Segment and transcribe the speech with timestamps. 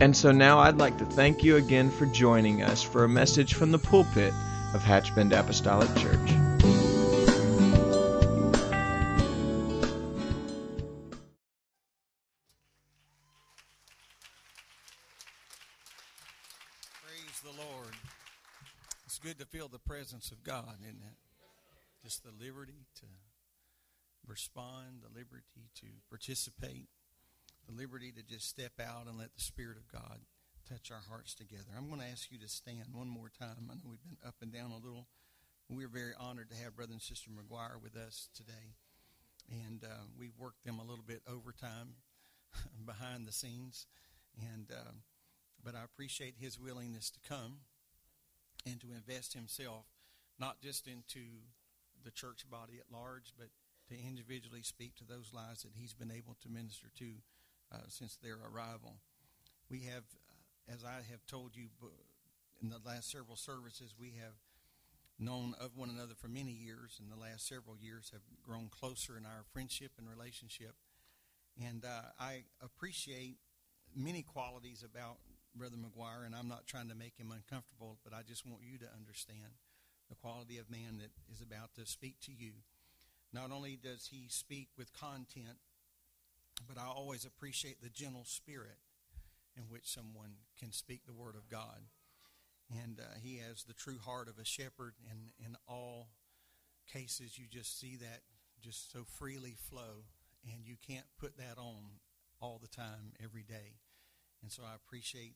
[0.00, 3.52] And so now I'd like to thank you again for joining us for a message
[3.52, 4.32] from the pulpit
[4.72, 6.30] of Hatchbend Apostolic Church.
[17.02, 17.94] Praise the Lord.
[19.04, 21.16] It's good to feel the presence of God, isn't it?
[22.02, 23.06] Just the liberty to
[24.26, 26.88] respond, the liberty to participate,
[27.70, 30.20] the liberty to just step out and let the Spirit of God
[30.68, 31.70] touch our hearts together.
[31.76, 33.70] I'm going to ask you to stand one more time.
[33.70, 35.06] I know we've been up and down a little.
[35.68, 38.74] We're very honored to have Brother and Sister McGuire with us today.
[39.66, 41.94] And uh, we've worked them a little bit overtime
[42.86, 43.86] behind the scenes.
[44.54, 44.92] And uh,
[45.62, 47.58] but I appreciate his willingness to come
[48.66, 49.86] and to invest himself
[50.38, 51.20] not just into
[52.02, 53.48] the church body at large, but
[53.88, 57.06] to individually speak to those lives that he's been able to minister to
[57.72, 58.96] uh, since their arrival.
[59.70, 61.68] We have, uh, as I have told you
[62.62, 64.34] in the last several services, we have
[65.18, 69.16] known of one another for many years, and the last several years have grown closer
[69.18, 70.74] in our friendship and relationship.
[71.62, 73.36] And uh, I appreciate
[73.94, 75.18] many qualities about
[75.54, 78.78] Brother McGuire, and I'm not trying to make him uncomfortable, but I just want you
[78.78, 79.58] to understand
[80.08, 82.52] the quality of man that is about to speak to you.
[83.32, 85.58] Not only does he speak with content,
[86.66, 88.78] but I always appreciate the gentle spirit
[89.56, 91.82] in which someone can speak the word of God.
[92.70, 96.10] And uh, he has the true heart of a shepherd, and in all
[96.92, 98.20] cases, you just see that
[98.62, 100.04] just so freely flow,
[100.44, 101.98] and you can't put that on
[102.40, 103.80] all the time, every day.
[104.42, 105.34] And so I appreciate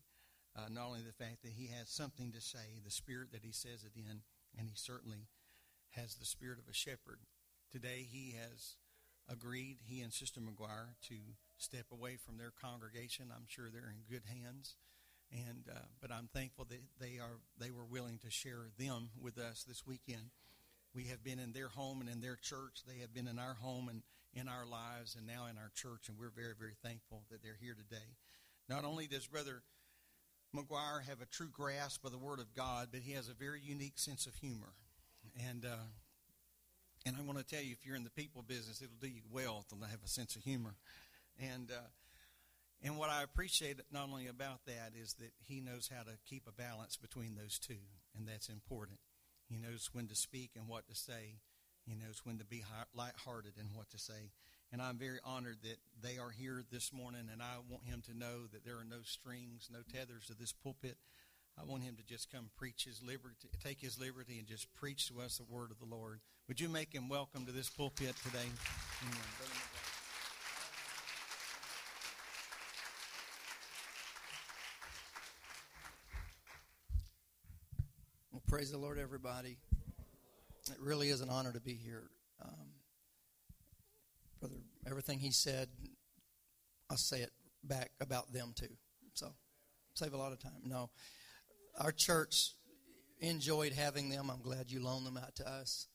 [0.56, 3.52] uh, not only the fact that he has something to say, the spirit that he
[3.52, 4.22] says it in,
[4.56, 5.28] and he certainly
[5.90, 7.18] has the spirit of a shepherd.
[7.70, 8.76] Today he has
[9.28, 11.14] agreed, he and Sister McGuire, to
[11.56, 13.26] step away from their congregation.
[13.34, 14.76] I'm sure they're in good hands.
[15.32, 19.38] And uh, but I'm thankful that they are they were willing to share them with
[19.38, 20.30] us this weekend.
[20.94, 22.82] We have been in their home and in their church.
[22.86, 24.02] They have been in our home and
[24.32, 27.58] in our lives and now in our church, and we're very, very thankful that they're
[27.60, 28.14] here today.
[28.68, 29.62] Not only does Brother
[30.54, 33.60] McGuire have a true grasp of the Word of God, but he has a very
[33.60, 34.72] unique sense of humor.
[35.48, 35.76] And uh,
[37.06, 39.22] and I want to tell you, if you're in the people business, it'll do you
[39.30, 40.74] well to have a sense of humor.
[41.38, 41.88] And uh,
[42.82, 46.46] and what I appreciate not only about that is that he knows how to keep
[46.46, 47.80] a balance between those two,
[48.16, 48.98] and that's important.
[49.48, 51.40] He knows when to speak and what to say.
[51.86, 52.62] He knows when to be
[52.94, 54.32] lighthearted and what to say.
[54.72, 58.16] And I'm very honored that they are here this morning, and I want him to
[58.16, 60.96] know that there are no strings, no tethers to this pulpit.
[61.58, 65.08] I want him to just come preach his liberty, take his liberty, and just preach
[65.08, 66.20] to us the word of the Lord.
[66.48, 68.38] Would you make him welcome to this pulpit today?
[69.02, 69.18] Amen.
[78.32, 79.56] Well, praise the Lord, everybody.
[80.70, 82.10] It really is an honor to be here.
[82.42, 82.68] Um,
[84.40, 84.56] brother,
[84.88, 85.68] everything he said,
[86.90, 87.30] I'll say it
[87.62, 88.76] back about them too.
[89.14, 89.32] So
[89.94, 90.62] save a lot of time.
[90.66, 90.90] No,
[91.78, 92.52] our church
[93.20, 94.30] enjoyed having them.
[94.30, 95.86] I'm glad you loaned them out to us.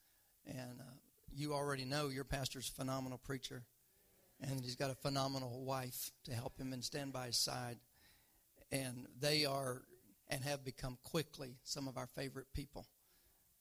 [0.46, 0.96] And uh,
[1.34, 3.64] you already know your pastor's a phenomenal preacher,
[4.42, 7.78] and he's got a phenomenal wife to help him and stand by his side.
[8.72, 9.84] And they are
[10.30, 12.88] and have become quickly some of our favorite people.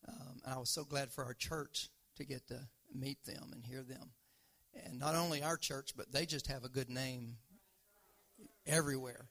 [0.07, 2.61] Um, and I was so glad for our church to get to
[2.95, 4.11] meet them and hear them
[4.85, 7.37] and not only our church, but they just have a good name
[8.67, 9.29] everywhere.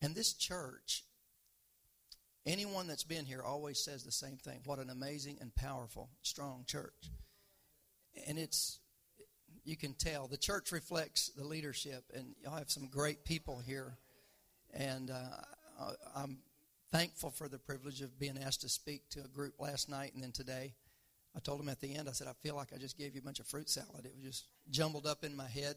[0.00, 1.04] And this church,
[2.48, 4.60] anyone that's been here always says the same thing.
[4.64, 7.10] What an amazing and powerful, strong church.
[8.26, 8.80] And it's,
[9.64, 13.98] you can tell, the church reflects the leadership, and y'all have some great people here.
[14.74, 16.38] And uh, I'm
[16.90, 20.22] thankful for the privilege of being asked to speak to a group last night and
[20.22, 20.74] then today.
[21.36, 23.20] I told them at the end, I said, I feel like I just gave you
[23.20, 24.04] a bunch of fruit salad.
[24.04, 25.76] It was just jumbled up in my head.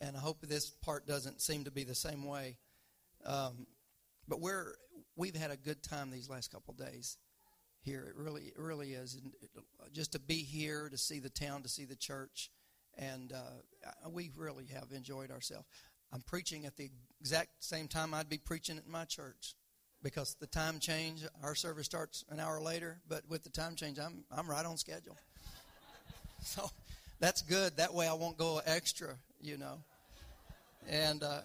[0.00, 2.56] And I hope this part doesn't seem to be the same way.
[3.26, 3.66] Um,
[4.28, 4.74] but we're,
[5.16, 7.16] we've had a good time these last couple of days
[7.82, 8.06] here.
[8.08, 9.14] It really, it really is.
[9.14, 9.32] And
[9.92, 12.50] just to be here, to see the town, to see the church.
[12.98, 15.66] And uh, we really have enjoyed ourselves.
[16.12, 16.90] I'm preaching at the
[17.20, 19.54] exact same time I'd be preaching at my church
[20.02, 23.98] because the time change, our service starts an hour later, but with the time change,
[23.98, 25.16] I'm, I'm right on schedule.
[26.42, 26.70] so
[27.20, 27.76] that's good.
[27.76, 29.82] That way I won't go extra, you know.
[30.88, 31.40] And uh,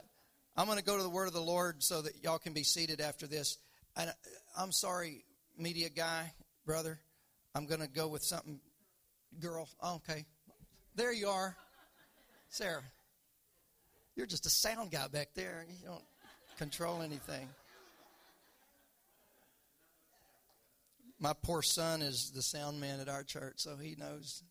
[0.55, 2.63] I'm going to go to the word of the Lord so that y'all can be
[2.63, 3.57] seated after this.
[3.97, 4.13] And uh,
[4.57, 5.25] I'm sorry,
[5.57, 6.31] media guy,
[6.65, 6.99] brother.
[7.55, 8.59] I'm going to go with something,
[9.39, 9.67] girl.
[9.83, 10.25] Okay.
[10.95, 11.55] There you are.
[12.49, 12.83] Sarah.
[14.15, 15.65] You're just a sound guy back there.
[15.67, 16.03] You don't
[16.57, 17.49] control anything.
[21.19, 24.43] My poor son is the sound man at our church, so he knows.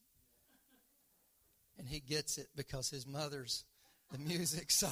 [1.79, 3.65] And he gets it because his mother's
[4.11, 4.71] the music.
[4.71, 4.89] So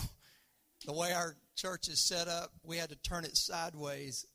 [0.86, 4.26] the way our church is set up, we had to turn it sideways.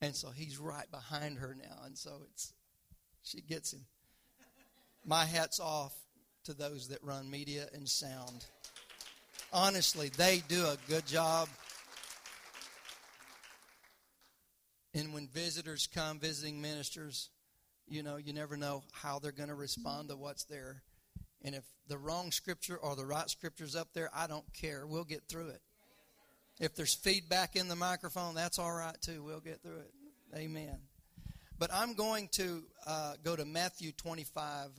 [0.00, 1.84] And so he's right behind her now.
[1.84, 2.52] And so it's
[3.22, 3.84] she gets him.
[5.04, 5.94] My hat's off
[6.44, 8.44] to those that run media and sound.
[9.52, 11.48] Honestly, they do a good job.
[14.94, 17.30] And when visitors come, visiting ministers,
[17.88, 20.82] you know, you never know how they're going to respond to what's there.
[21.42, 24.86] And if the wrong scripture or the right scripture's up there, I don't care.
[24.86, 25.60] We'll get through it.
[26.60, 29.22] If there's feedback in the microphone, that's all right too.
[29.24, 29.92] We'll get through it.
[30.36, 30.78] Amen.
[31.58, 34.70] But I'm going to uh, go to Matthew 25,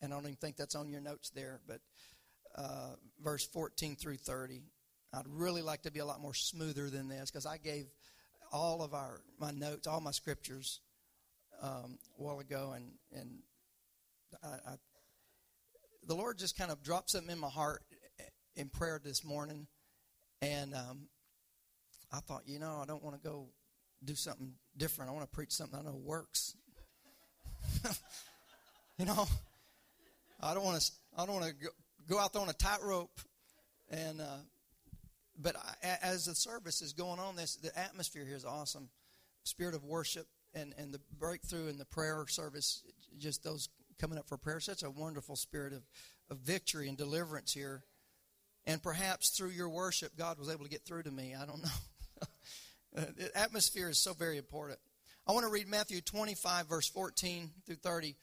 [0.00, 1.80] and I don't even think that's on your notes there, but
[2.54, 2.90] uh,
[3.22, 4.62] verse 14 through 30.
[5.14, 7.86] I'd really like to be a lot more smoother than this because I gave
[8.50, 10.80] all of our my notes, all my scriptures
[11.62, 13.38] um, a while ago, and and
[14.42, 14.74] I, I,
[16.06, 17.82] the Lord just kind of dropped something in my heart
[18.56, 19.66] in prayer this morning,
[20.40, 21.08] and um,
[22.12, 23.46] I thought, you know, I don't want to go
[24.04, 25.10] do something different.
[25.10, 26.54] I want to preach something I know works.
[28.98, 29.26] you know,
[30.40, 30.92] I don't want to.
[31.16, 31.70] I don't want to
[32.08, 33.20] go, out there on a tightrope,
[33.90, 34.38] and uh,
[35.38, 38.88] but I, as the service is going on, this the atmosphere here is awesome.
[39.44, 42.82] Spirit of worship and and the breakthrough and the prayer service,
[43.18, 43.68] just those
[43.98, 45.82] coming up for prayer, such a wonderful spirit of
[46.30, 47.84] of victory and deliverance here.
[48.64, 51.34] And perhaps through your worship, God was able to get through to me.
[51.34, 51.70] I don't know.
[52.96, 54.78] Uh, the atmosphere is so very important.
[55.26, 58.16] I want to read Matthew 25, verse 14 through 30.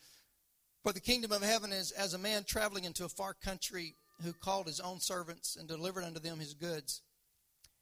[0.84, 4.34] For the kingdom of heaven is as a man traveling into a far country who
[4.34, 7.02] called his own servants and delivered unto them his goods.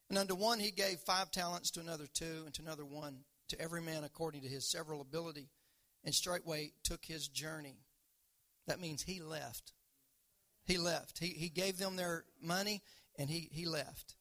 [0.09, 3.19] And unto one he gave five talents, to another two, and to another one,
[3.49, 5.49] to every man according to his several ability,
[6.05, 7.79] and straightway took his journey.
[8.67, 9.73] That means he left.
[10.65, 11.19] He left.
[11.19, 12.81] He, he gave them their money,
[13.17, 14.15] and he, he left.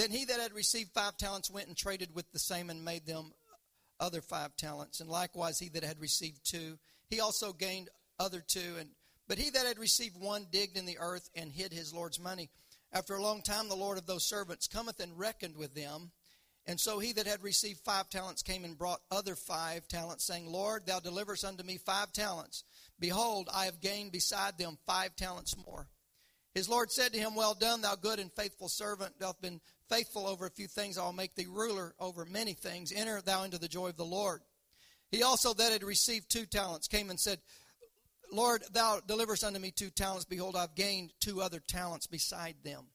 [0.00, 3.04] Then he that had received five talents went and traded with the same and made
[3.04, 3.34] them
[4.00, 5.00] other five talents.
[5.00, 6.78] And likewise he that had received two,
[7.10, 8.76] he also gained other two.
[8.78, 8.88] And
[9.28, 12.48] but he that had received one digged in the earth and hid his Lord's money.
[12.94, 16.12] After a long time, the Lord of those servants cometh and reckoned with them.
[16.64, 20.46] And so he that had received five talents came and brought other five talents, saying,
[20.46, 22.64] Lord, thou deliverest unto me five talents.
[22.98, 25.88] Behold, I have gained beside them five talents more.
[26.54, 29.18] His Lord said to him, Well done, thou good and faithful servant.
[29.18, 30.98] Thou hast been faithful over a few things.
[30.98, 32.92] I will make thee ruler over many things.
[32.94, 34.40] Enter thou into the joy of the Lord.
[35.10, 37.38] He also that had received two talents came and said,
[38.32, 40.24] Lord, thou deliverest unto me two talents.
[40.24, 42.86] Behold, I've gained two other talents beside them.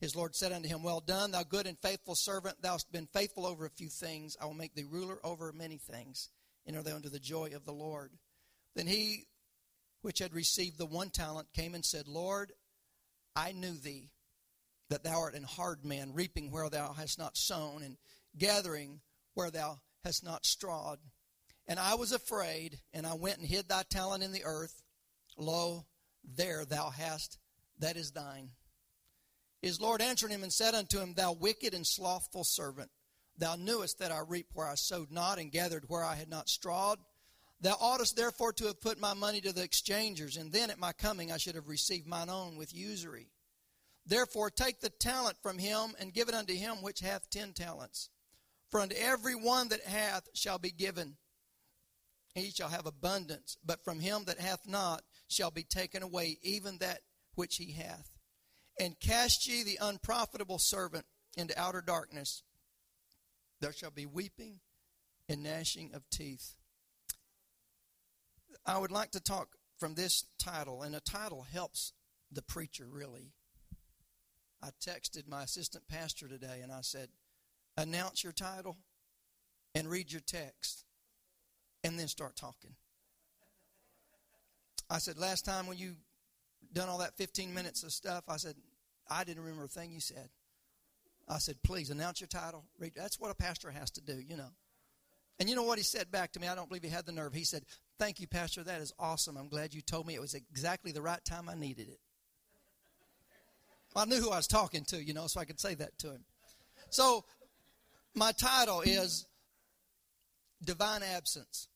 [0.00, 2.62] His Lord said unto him, Well done, thou good and faithful servant.
[2.62, 4.36] Thou hast been faithful over a few things.
[4.40, 6.30] I will make thee ruler over many things.
[6.66, 8.12] Enter thou into the joy of the Lord.
[8.74, 9.26] Then he
[10.02, 12.52] which had received the one talent came and said, Lord,
[13.40, 14.10] I knew thee,
[14.90, 17.96] that thou art an hard man, reaping where thou hast not sown, and
[18.36, 19.00] gathering
[19.32, 20.98] where thou hast not strawed.
[21.66, 24.82] And I was afraid, and I went and hid thy talent in the earth.
[25.38, 25.86] Lo,
[26.22, 27.38] there thou hast,
[27.78, 28.50] that is thine.
[29.62, 32.90] His Lord answered him and said unto him, Thou wicked and slothful servant,
[33.38, 36.50] thou knewest that I reap where I sowed not, and gathered where I had not
[36.50, 36.98] strawed.
[37.60, 40.92] Thou oughtest therefore to have put my money to the exchangers, and then at my
[40.92, 43.28] coming I should have received mine own with usury.
[44.06, 48.08] Therefore take the talent from him, and give it unto him which hath ten talents.
[48.70, 51.16] For unto every one that hath shall be given,
[52.34, 56.78] he shall have abundance, but from him that hath not shall be taken away even
[56.78, 57.00] that
[57.34, 58.10] which he hath.
[58.78, 61.04] And cast ye the unprofitable servant
[61.36, 62.42] into outer darkness.
[63.60, 64.60] There shall be weeping
[65.28, 66.54] and gnashing of teeth.
[68.66, 71.92] I would like to talk from this title, and a title helps
[72.30, 73.32] the preacher really.
[74.62, 77.08] I texted my assistant pastor today and I said,
[77.76, 78.76] announce your title
[79.74, 80.84] and read your text
[81.82, 82.74] and then start talking.
[84.90, 85.94] I said, last time when you
[86.72, 88.54] done all that 15 minutes of stuff, I said,
[89.08, 90.28] I didn't remember a thing you said.
[91.28, 92.64] I said, please announce your title.
[92.78, 92.92] Read.
[92.94, 94.50] That's what a pastor has to do, you know.
[95.38, 96.48] And you know what he said back to me?
[96.48, 97.32] I don't believe he had the nerve.
[97.32, 97.64] He said,
[98.00, 98.64] Thank you, Pastor.
[98.64, 99.36] That is awesome.
[99.36, 102.00] I'm glad you told me it was exactly the right time I needed it.
[103.94, 106.12] I knew who I was talking to, you know, so I could say that to
[106.12, 106.24] him.
[106.88, 107.26] So,
[108.14, 109.26] my title is
[110.64, 111.68] Divine Absence.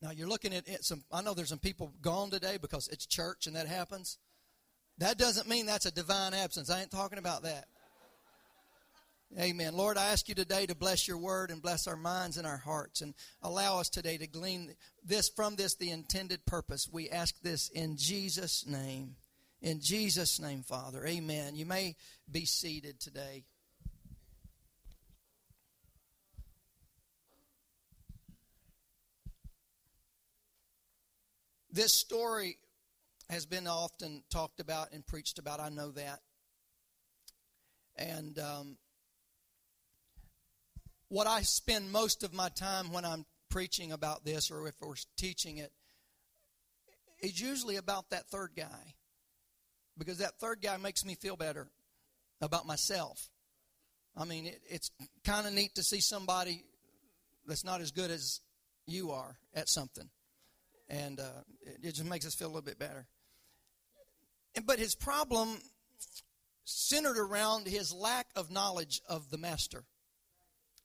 [0.00, 3.48] Now, you're looking at some, I know there's some people gone today because it's church
[3.48, 4.18] and that happens.
[4.98, 6.70] That doesn't mean that's a divine absence.
[6.70, 7.64] I ain't talking about that.
[9.38, 9.74] Amen.
[9.76, 12.56] Lord, I ask you today to bless your word and bless our minds and our
[12.56, 16.88] hearts and allow us today to glean this from this the intended purpose.
[16.92, 19.16] We ask this in Jesus' name.
[19.60, 21.04] In Jesus' name, Father.
[21.04, 21.56] Amen.
[21.56, 21.96] You may
[22.30, 23.44] be seated today.
[31.72, 32.58] This story
[33.30, 35.58] has been often talked about and preached about.
[35.58, 36.20] I know that.
[37.96, 38.76] And um,
[41.14, 44.96] what I spend most of my time when I'm preaching about this or if we're
[45.16, 45.70] teaching it
[47.22, 48.94] is usually about that third guy.
[49.96, 51.68] Because that third guy makes me feel better
[52.40, 53.30] about myself.
[54.16, 54.90] I mean, it, it's
[55.24, 56.64] kind of neat to see somebody
[57.46, 58.40] that's not as good as
[58.88, 60.10] you are at something.
[60.88, 63.06] And uh, it, it just makes us feel a little bit better.
[64.56, 65.58] And, but his problem
[66.64, 69.84] centered around his lack of knowledge of the master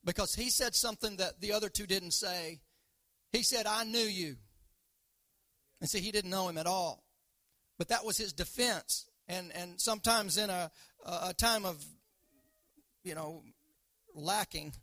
[0.06, 2.60] because he said something that the other two didn't say.
[3.32, 4.36] He said, I knew you.
[5.82, 7.04] And see, he didn't know him at all.
[7.78, 9.06] But that was his defense.
[9.28, 10.72] And, and sometimes in a,
[11.06, 11.84] a time of,
[13.04, 13.44] you know,
[14.16, 14.74] lacking,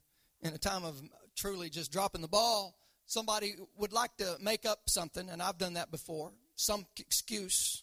[0.42, 1.00] in a time of
[1.36, 5.74] truly just dropping the ball, somebody would like to make up something, and I've done
[5.74, 7.82] that before, some excuse.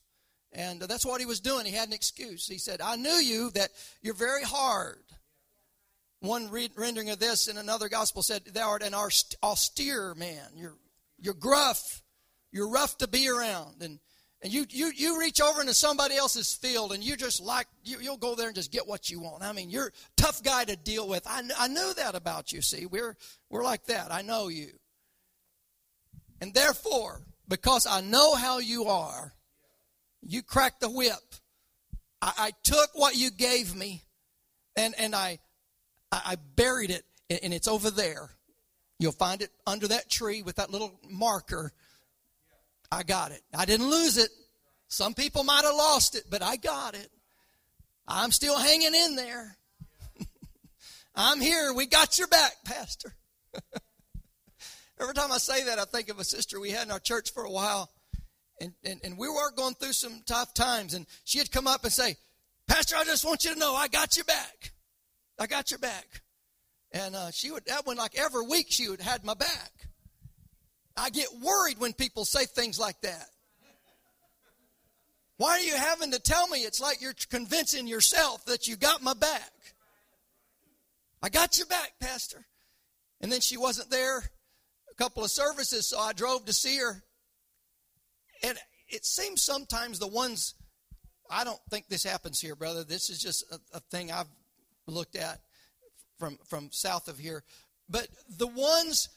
[0.51, 1.65] And that's what he was doing.
[1.65, 2.47] He had an excuse.
[2.47, 3.69] He said, I knew you that
[4.01, 5.03] you're very hard.
[6.23, 10.51] One rendering of this in another gospel said, Thou art an austere man.
[10.55, 10.77] You're,
[11.19, 12.01] you're gruff.
[12.49, 13.81] You're rough to be around.
[13.81, 13.99] And,
[14.41, 17.97] and you, you, you reach over into somebody else's field and you just like, you,
[17.99, 19.43] you'll go there and just get what you want.
[19.43, 21.27] I mean, you're a tough guy to deal with.
[21.27, 22.85] I, I knew that about you, see.
[22.85, 23.17] We're,
[23.49, 24.09] we're like that.
[24.09, 24.69] I know you.
[26.39, 29.33] And therefore, because I know how you are,
[30.21, 31.19] you cracked the whip.
[32.21, 34.03] I, I took what you gave me
[34.77, 35.39] and, and I
[36.13, 37.03] I, I buried it,
[37.43, 38.29] and it's over there.
[38.99, 41.71] You'll find it under that tree with that little marker.
[42.91, 43.41] I got it.
[43.57, 44.29] I didn't lose it.
[44.87, 47.09] Some people might have lost it, but I got it.
[48.07, 49.57] I'm still hanging in there.
[51.15, 51.73] I'm here.
[51.73, 53.15] We got your back, Pastor.
[54.99, 57.33] Every time I say that, I think of a sister we had in our church
[57.33, 57.89] for a while.
[58.61, 60.93] And, and, and we were going through some tough times.
[60.93, 62.15] And she'd come up and say,
[62.67, 64.72] Pastor, I just want you to know I got your back.
[65.39, 66.21] I got your back.
[66.91, 69.71] And uh, she would, that one, like every week, she would had my back.
[70.95, 73.25] I get worried when people say things like that.
[75.37, 76.59] Why are you having to tell me?
[76.59, 79.51] It's like you're convincing yourself that you got my back.
[81.23, 82.45] I got your back, Pastor.
[83.21, 87.01] And then she wasn't there a couple of services, so I drove to see her.
[88.43, 90.53] And it seems sometimes the ones,
[91.29, 92.83] I don't think this happens here, brother.
[92.83, 94.27] This is just a, a thing I've
[94.87, 95.39] looked at
[96.19, 97.43] from, from south of here.
[97.89, 99.09] But the ones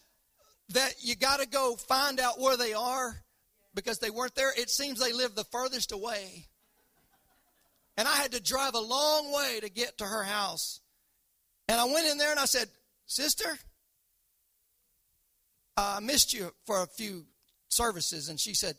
[0.71, 3.17] that you got to go find out where they are
[3.75, 6.47] because they weren't there, it seems they live the furthest away.
[7.97, 10.81] And I had to drive a long way to get to her house.
[11.69, 12.69] And I went in there and I said,
[13.07, 13.59] Sister,
[15.77, 17.27] I missed you for a few
[17.69, 18.29] services.
[18.29, 18.77] And she said,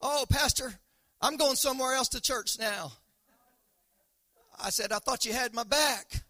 [0.00, 0.72] Oh, Pastor,
[1.20, 2.92] I'm going somewhere else to church now.
[4.62, 6.22] I said, I thought you had my back.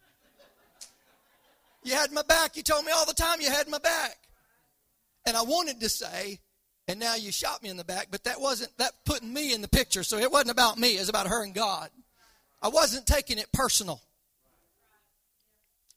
[1.89, 2.55] You had my back.
[2.55, 4.19] You told me all the time you had my back.
[5.25, 6.39] And I wanted to say,
[6.87, 9.63] and now you shot me in the back, but that wasn't that putting me in
[9.63, 10.03] the picture.
[10.03, 11.89] So it wasn't about me, it was about her and God.
[12.61, 14.03] I wasn't taking it personal.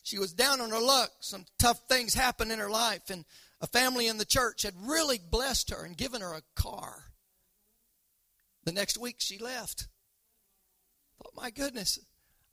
[0.01, 1.12] She was down on her luck.
[1.19, 3.25] Some tough things happened in her life, and
[3.60, 7.03] a family in the church had really blessed her and given her a car.
[8.63, 9.88] The next week she left.
[11.17, 12.00] thought, my goodness.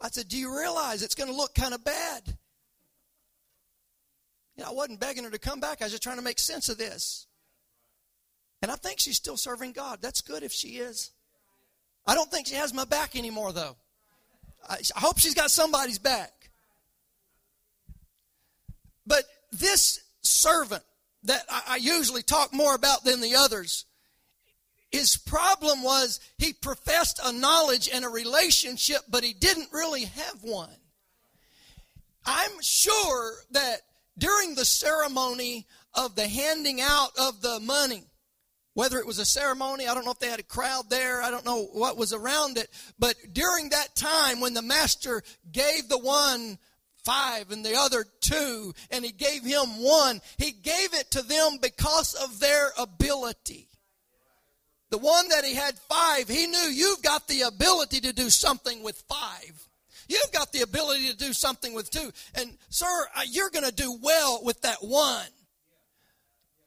[0.00, 2.37] I said, Do you realize it's going to look kind of bad?
[4.58, 5.80] You know, I wasn't begging her to come back.
[5.80, 7.26] I was just trying to make sense of this.
[8.60, 10.00] And I think she's still serving God.
[10.02, 11.12] That's good if she is.
[12.06, 13.76] I don't think she has my back anymore, though.
[14.68, 16.50] I, hope she's got somebody's back.
[19.06, 19.22] But
[19.52, 20.82] this servant
[21.22, 23.86] that I usually talk more about than the others
[24.90, 30.42] his problem was he professed a knowledge and a relationship, but he didn't really have
[30.42, 30.74] one.
[32.24, 33.82] I'm sure that
[34.18, 38.04] during the ceremony of the handing out of the money,
[38.74, 41.30] whether it was a ceremony, I don't know if they had a crowd there, I
[41.30, 45.98] don't know what was around it, but during that time when the master gave the
[45.98, 46.58] one
[47.04, 51.58] five and the other two, and he gave him one, he gave it to them
[51.62, 53.68] because of their ability.
[54.90, 58.82] The one that he had five, he knew you've got the ability to do something
[58.82, 59.67] with five.
[60.08, 62.10] You've got the ability to do something with two.
[62.34, 65.26] And, sir, uh, you're going to do well with that one.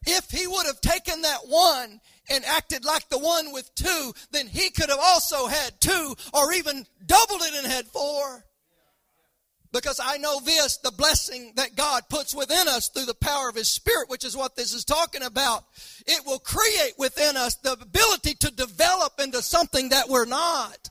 [0.06, 4.48] If he would have taken that one and acted like the one with two, then
[4.48, 8.46] he could have also had two or even doubled it and had four.
[9.72, 13.56] Because I know this, the blessing that God puts within us through the power of
[13.56, 15.64] His Spirit, which is what this is talking about,
[16.06, 20.90] it will create within us the ability to develop into something that we're not.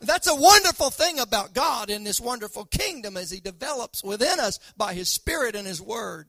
[0.00, 4.58] That's a wonderful thing about God in this wonderful kingdom as He develops within us
[4.76, 6.28] by His Spirit and His Word.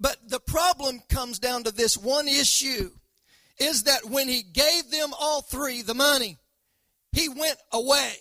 [0.00, 2.90] But the problem comes down to this one issue
[3.58, 6.38] is that when He gave them all three the money,
[7.12, 8.14] He went away.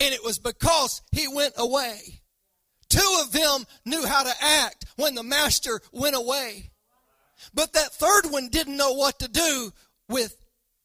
[0.00, 2.20] And it was because He went away.
[2.88, 6.72] Two of them knew how to act when the Master went away.
[7.54, 9.72] But that third one didn't know what to do
[10.08, 10.36] with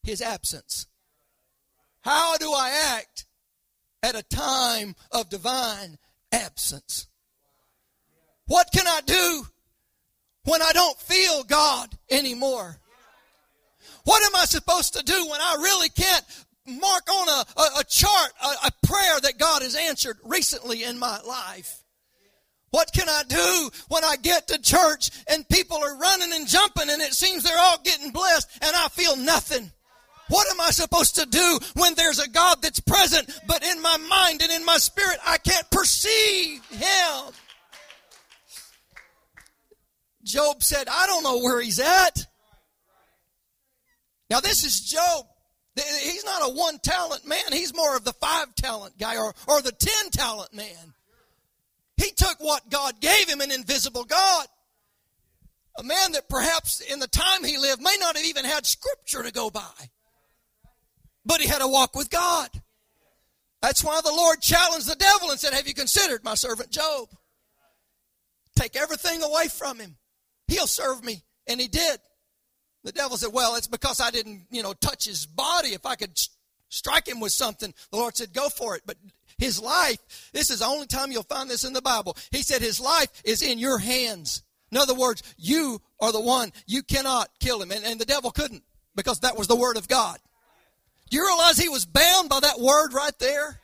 [0.03, 0.85] His absence.
[2.05, 3.25] How do I act
[4.03, 5.97] at a time of divine
[6.31, 7.07] absence?
[8.45, 9.47] What can I do
[10.43, 12.77] when I don't feel God anymore?
[14.03, 16.23] What am I supposed to do when I really can't
[16.67, 20.99] mark on a, a, a chart a, a prayer that God has answered recently in
[20.99, 21.81] my life?
[22.69, 26.91] What can I do when I get to church and people are running and jumping
[26.91, 29.71] and it seems they're all getting blessed and I feel nothing?
[30.27, 33.97] What am I supposed to do when there's a God that's present, but in my
[33.97, 37.33] mind and in my spirit, I can't perceive Him?
[40.23, 42.25] Job said, I don't know where He's at.
[44.29, 45.27] Now, this is Job.
[45.75, 47.51] He's not a one talent man.
[47.51, 50.93] He's more of the five talent guy or, or the ten talent man.
[51.97, 54.47] He took what God gave him, an invisible God.
[55.77, 59.23] A man that perhaps in the time he lived may not have even had scripture
[59.23, 59.89] to go by.
[61.25, 62.49] But he had a walk with God.
[63.61, 67.09] That's why the Lord challenged the devil and said, Have you considered my servant Job?
[68.55, 69.97] Take everything away from him.
[70.47, 71.23] He'll serve me.
[71.47, 71.99] And he did.
[72.83, 75.69] The devil said, Well, it's because I didn't, you know, touch his body.
[75.69, 76.19] If I could
[76.69, 78.83] strike him with something, the Lord said, Go for it.
[78.85, 78.97] But
[79.39, 82.15] his life, this is the only time you'll find this in the Bible.
[82.31, 84.43] He said, His life is in your hands.
[84.71, 86.51] In other words, you are the one.
[86.67, 87.71] You cannot kill him.
[87.71, 88.63] And, and the devil couldn't
[88.95, 90.19] because that was the word of God.
[91.09, 93.59] Do you realize he was bound by that word right there?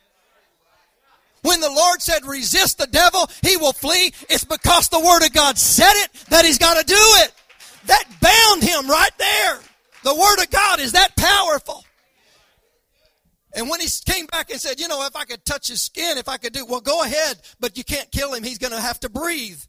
[1.42, 5.32] When the Lord said, resist the devil, he will flee, it's because the Word of
[5.32, 7.32] God said it that he's got to do it.
[7.86, 9.58] That bound him right there.
[10.04, 11.84] The Word of God is that powerful.
[13.54, 16.16] And when he came back and said, you know, if I could touch his skin,
[16.16, 18.44] if I could do, well, go ahead, but you can't kill him.
[18.44, 19.60] He's going to have to breathe.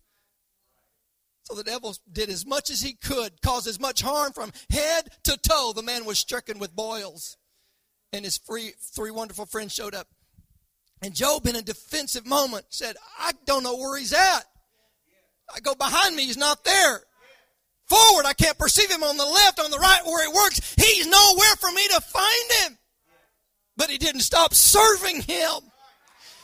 [1.43, 5.09] So the devil did as much as he could, cause as much harm from head
[5.23, 5.73] to toe.
[5.75, 7.35] The man was stricken with boils
[8.13, 10.07] and his three, three wonderful friends showed up.
[11.01, 14.45] And Job, in a defensive moment, said, I don't know where he's at.
[15.53, 17.01] I go behind me, he's not there.
[17.87, 20.73] Forward, I can't perceive him on the left, on the right, where he works.
[20.75, 22.77] He's nowhere for me to find him.
[23.75, 25.59] But he didn't stop serving him.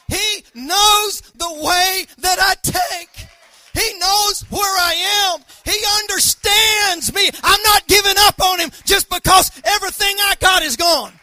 [0.09, 3.27] He knows the way that I take.
[3.73, 5.45] He knows where I am.
[5.63, 7.29] He understands me.
[7.43, 11.13] I'm not giving up on him just because everything I got is gone.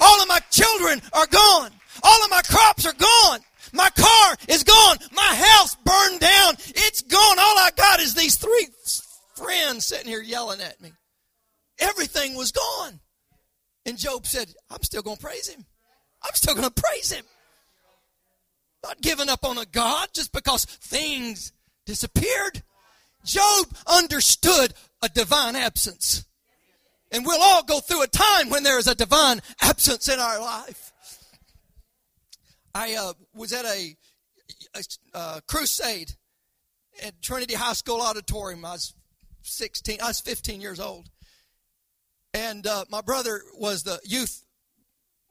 [0.00, 1.70] All of my children are gone.
[2.02, 3.40] All of my crops are gone.
[3.72, 4.96] My car is gone.
[5.12, 6.54] My house burned down.
[6.68, 7.38] It's gone.
[7.38, 8.68] All I got is these three
[9.34, 10.92] friends sitting here yelling at me.
[11.78, 13.00] Everything was gone.
[13.86, 15.64] And Job said, I'm still going to praise him.
[16.22, 17.24] I'm still going to praise him.
[18.82, 21.52] Not giving up on a God just because things
[21.86, 22.62] disappeared.
[23.24, 26.24] Job understood a divine absence.
[27.10, 30.40] And we'll all go through a time when there is a divine absence in our
[30.40, 30.92] life.
[32.74, 33.96] I uh, was at a,
[34.76, 34.82] a
[35.14, 36.12] uh, crusade
[37.02, 38.64] at Trinity High School Auditorium.
[38.64, 38.94] I was
[39.42, 41.08] 16, I was 15 years old.
[42.34, 44.44] And uh, my brother was the youth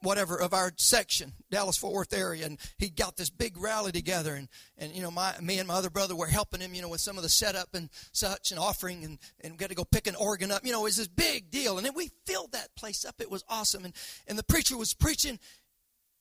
[0.00, 4.34] whatever of our section, Dallas Fort Worth area, and he got this big rally together,
[4.34, 6.88] and and you know my me and my other brother were helping him, you know,
[6.88, 10.06] with some of the setup and such and offering, and and got to go pick
[10.06, 12.74] an organ up, you know, it was this big deal, and then we filled that
[12.76, 13.16] place up.
[13.20, 13.94] It was awesome, and
[14.26, 15.38] and the preacher was preaching.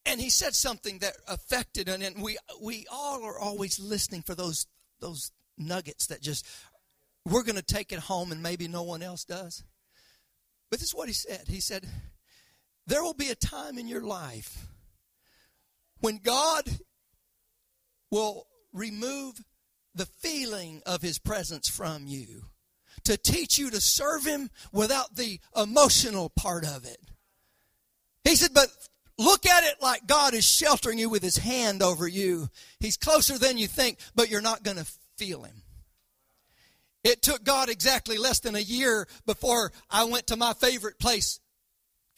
[0.06, 4.36] And he said something that affected, and, and we we all are always listening for
[4.36, 4.66] those
[5.02, 6.46] those nuggets that just
[7.26, 9.64] we're going to take it home, and maybe no one else does.
[10.70, 11.44] But this is what he said.
[11.48, 11.86] He said,
[12.88, 14.66] there will be a time in your life
[16.00, 16.64] when God
[18.10, 19.44] will remove
[19.94, 22.46] the feeling of his presence from you
[23.04, 27.00] to teach you to serve him without the emotional part of it.
[28.24, 28.68] He said, but
[29.18, 32.50] look at it like God is sheltering you with his hand over you.
[32.80, 35.64] He's closer than you think, but you're not going to feel him.
[37.04, 41.40] It took God exactly less than a year before I went to my favorite place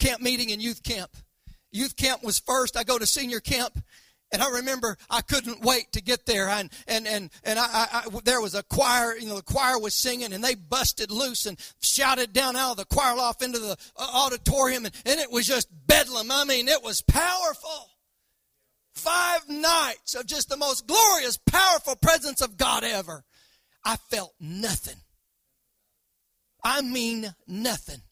[0.00, 1.16] camp meeting and youth camp.
[1.70, 2.76] Youth camp was first.
[2.76, 3.78] I go to senior camp.
[4.32, 7.88] And I remember I couldn't wait to get there, and and and and I, I,
[7.92, 9.16] I, there was a choir.
[9.16, 12.76] You know, the choir was singing, and they busted loose and shouted down out of
[12.76, 16.30] the choir loft into the uh, auditorium, and, and it was just bedlam.
[16.30, 17.90] I mean, it was powerful.
[18.94, 23.24] Five nights of just the most glorious, powerful presence of God ever.
[23.84, 25.00] I felt nothing.
[26.62, 28.02] I mean nothing.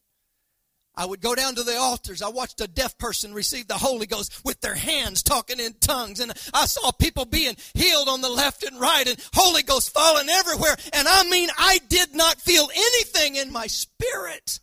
[0.98, 2.22] I would go down to the altars.
[2.22, 6.18] I watched a deaf person receive the Holy Ghost with their hands talking in tongues.
[6.18, 10.28] And I saw people being healed on the left and right and Holy Ghost falling
[10.28, 10.76] everywhere.
[10.92, 14.58] And I mean, I did not feel anything in my spirit.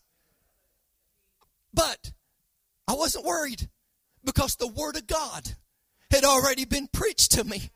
[1.74, 2.12] But
[2.86, 3.70] I wasn't worried
[4.26, 5.56] because the Word of God
[6.12, 7.70] had already been preached to me.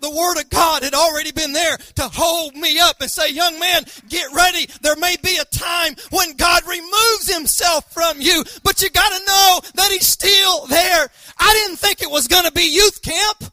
[0.00, 3.58] The Word of God had already been there to hold me up and say, young
[3.58, 4.68] man, get ready.
[4.82, 9.60] There may be a time when God removes himself from you, but you gotta know
[9.74, 11.08] that he's still there.
[11.38, 13.52] I didn't think it was gonna be youth camp.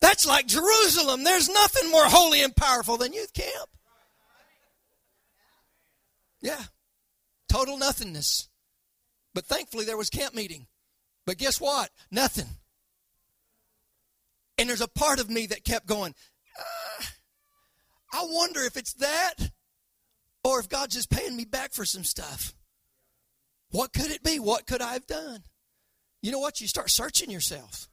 [0.00, 1.24] That's like Jerusalem.
[1.24, 3.68] There's nothing more holy and powerful than youth camp.
[6.40, 6.62] Yeah.
[7.48, 8.48] Total nothingness.
[9.34, 10.66] But thankfully there was camp meeting.
[11.26, 11.90] But guess what?
[12.10, 12.46] Nothing.
[14.60, 16.14] And there's a part of me that kept going,
[16.58, 17.04] uh,
[18.12, 19.36] I wonder if it's that
[20.44, 22.52] or if God's just paying me back for some stuff.
[23.70, 24.38] What could it be?
[24.38, 25.44] What could I have done?
[26.20, 26.60] You know what?
[26.60, 27.88] You start searching yourself.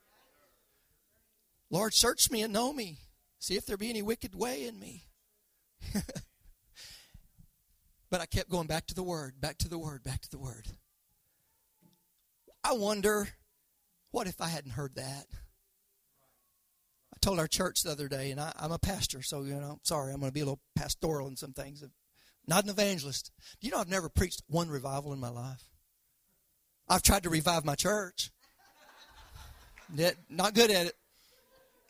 [1.71, 2.97] Lord, search me and know me.
[3.39, 5.03] See if there be any wicked way in me.
[8.09, 10.37] but I kept going back to the Word, back to the Word, back to the
[10.37, 10.67] Word.
[12.61, 13.29] I wonder,
[14.11, 15.27] what if I hadn't heard that?
[17.27, 20.13] Told our church the other day, and I, am a pastor, so you know, sorry,
[20.13, 21.83] I'm going to be a little pastoral in some things.
[22.47, 23.33] Not an evangelist.
[23.59, 25.61] Do you know I've never preached one revival in my life?
[26.87, 28.31] I've tried to revive my church.
[30.29, 30.93] Not good at it.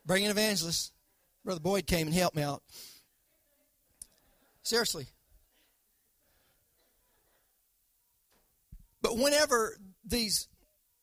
[0.07, 0.91] Bring an evangelist.
[1.45, 2.63] Brother Boyd came and helped me out.
[4.63, 5.05] Seriously.
[9.03, 10.47] But whenever these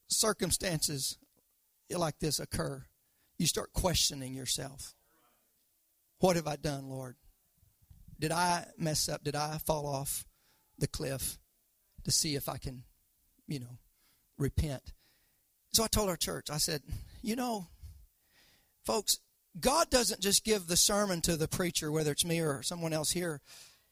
[0.08, 1.18] circumstances
[1.88, 2.84] like this occur,
[3.38, 4.94] you start questioning yourself.
[6.18, 7.16] What have I done, Lord?
[8.18, 9.24] Did I mess up?
[9.24, 10.24] Did I fall off
[10.78, 11.38] the cliff
[12.04, 12.84] to see if I can,
[13.46, 13.78] you know,
[14.38, 14.92] repent?
[15.72, 16.82] So I told our church, I said,
[17.22, 17.66] you know,
[18.84, 19.18] folks,
[19.58, 23.10] God doesn't just give the sermon to the preacher, whether it's me or someone else
[23.10, 23.40] here.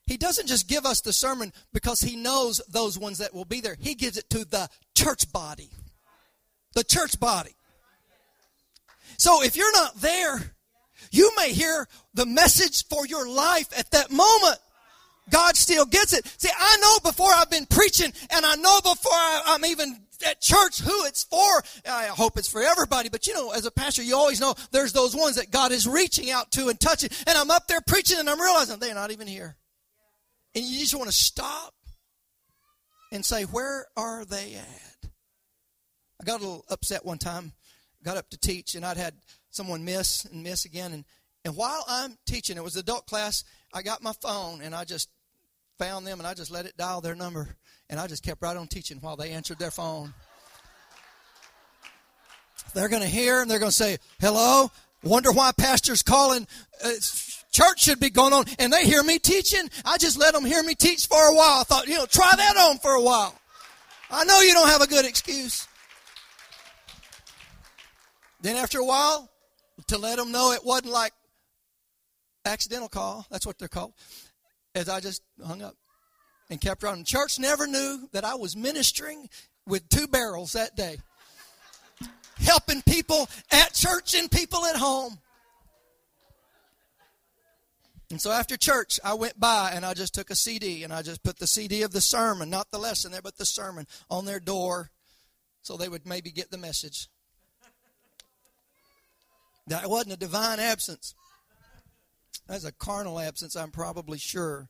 [0.07, 3.61] He doesn't just give us the sermon because he knows those ones that will be
[3.61, 3.77] there.
[3.79, 5.71] He gives it to the church body.
[6.75, 7.55] The church body.
[9.23, 10.53] So if you're not there,
[11.13, 14.59] you may hear the message for your life at that moment.
[15.31, 16.27] God still gets it.
[16.39, 20.41] See, I know before I've been preaching and I know before I, am even at
[20.41, 21.63] church who it's for.
[21.89, 24.93] I hope it's for everybody, but you know, as a pastor, you always know there's
[24.93, 27.11] those ones that God is reaching out to and touching.
[27.29, 29.55] And I'm up there preaching and I'm realizing they're not even here.
[30.57, 31.75] And you just want to stop
[33.13, 35.11] and say, where are they at?
[36.21, 37.53] I got a little upset one time
[38.05, 39.15] got up to teach, and I'd had
[39.51, 40.93] someone miss and miss again.
[40.93, 41.05] And,
[41.45, 45.09] and while I'm teaching, it was adult class, I got my phone and I just
[45.79, 47.57] found them and I just let it dial their number.
[47.89, 50.15] And I just kept right on teaching while they answered their phone.
[52.75, 54.71] They're going to hear and they're going to say, hello,
[55.03, 56.47] wonder why pastor's calling.
[56.83, 56.93] Uh,
[57.51, 58.45] church should be going on.
[58.59, 59.69] And they hear me teaching.
[59.85, 61.61] I just let them hear me teach for a while.
[61.61, 63.35] I thought, you know, try that on for a while.
[64.11, 65.67] I know you don't have a good excuse.
[68.43, 69.31] Then after a while,
[69.87, 71.13] to let them know it wasn't like
[72.45, 73.95] accidental call, that's what they're called,
[74.75, 75.77] as I just hung up
[76.51, 77.05] and kept running.
[77.05, 79.29] Church never knew that I was ministering
[79.67, 80.99] with two barrels that day,
[82.39, 85.19] helping people at church and people at home.
[88.11, 91.01] And so after church, I went by and I just took a CD and I
[91.01, 94.27] just put the CD of the sermon, not the lesson there, but the sermon on
[94.27, 94.91] their door
[95.63, 97.09] so they would maybe get the message.
[99.67, 101.15] That wasn't a divine absence.
[102.49, 104.69] That's a carnal absence, I'm probably sure.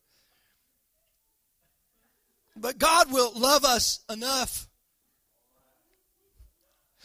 [2.57, 4.69] But God will love us enough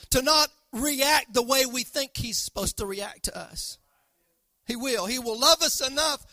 [0.10, 3.78] to not react the way we think He's supposed to react to us.
[4.66, 5.06] He will.
[5.06, 6.26] He will love us enough.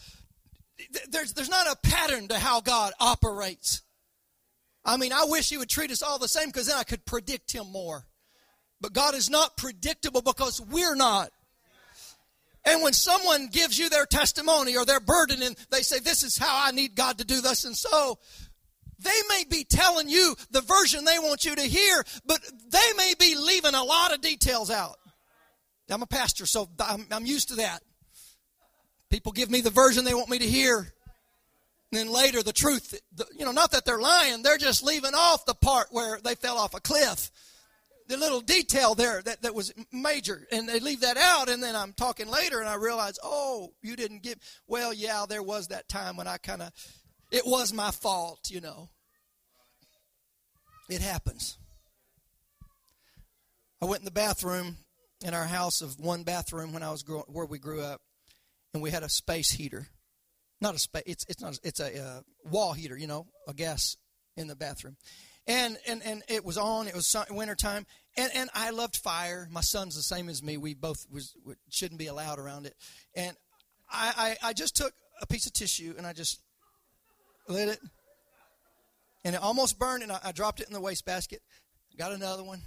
[1.08, 3.82] There's, there's not a pattern to how God operates.
[4.84, 7.06] I mean, I wish He would treat us all the same because then I could
[7.06, 8.06] predict Him more.
[8.80, 11.30] But God is not predictable because we're not.
[12.66, 16.38] And when someone gives you their testimony or their burden and they say, This is
[16.38, 18.18] how I need God to do this and so,
[18.98, 23.14] they may be telling you the version they want you to hear, but they may
[23.18, 24.96] be leaving a lot of details out.
[25.90, 27.82] I'm a pastor, so I'm, I'm used to that.
[29.10, 30.78] People give me the version they want me to hear.
[30.78, 30.88] And
[31.92, 35.44] then later, the truth, the, you know, not that they're lying, they're just leaving off
[35.44, 37.30] the part where they fell off a cliff.
[38.06, 41.74] The little detail there that, that was major, and they leave that out, and then
[41.74, 44.36] I'm talking later, and I realize, oh, you didn't give.
[44.66, 46.70] Well, yeah, there was that time when I kind of,
[47.30, 48.90] it was my fault, you know.
[50.90, 51.56] It happens.
[53.80, 54.76] I went in the bathroom
[55.24, 58.02] in our house of one bathroom when I was grow, where we grew up,
[58.72, 59.88] and we had a space heater.
[60.60, 61.02] Not a space.
[61.06, 61.58] It's it's not.
[61.62, 62.96] It's a uh, wall heater.
[62.96, 63.96] You know, a gas
[64.36, 64.96] in the bathroom,
[65.46, 66.88] and and and it was on.
[66.88, 69.48] It was winter time, and and I loved fire.
[69.50, 70.56] My son's the same as me.
[70.56, 71.36] We both was
[71.68, 72.74] shouldn't be allowed around it,
[73.14, 73.36] and
[73.90, 76.40] I I, I just took a piece of tissue and I just
[77.48, 77.80] lit it,
[79.24, 81.42] and it almost burned, and I, I dropped it in the wastebasket.
[81.96, 82.60] Got another one,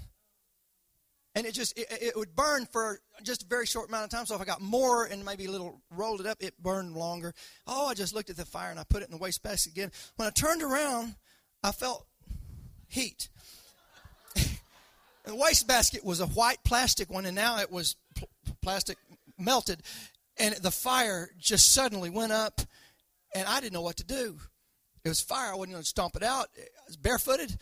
[1.38, 4.26] and it just it, it, would burn for just a very short amount of time
[4.26, 7.34] so if i got more and maybe a little rolled it up it burned longer
[7.68, 9.92] oh i just looked at the fire and i put it in the wastebasket again
[10.16, 11.16] when i turned around
[11.64, 12.08] i felt
[12.88, 13.30] heat
[14.36, 18.30] the wastebasket was a white plastic one and now it was pl-
[18.62, 18.98] plastic
[19.38, 19.82] melted
[20.38, 22.62] and the fire just suddenly went up
[23.36, 24.38] and i didn't know what to do
[25.04, 27.58] it was fire i wasn't going to stomp it out i was barefooted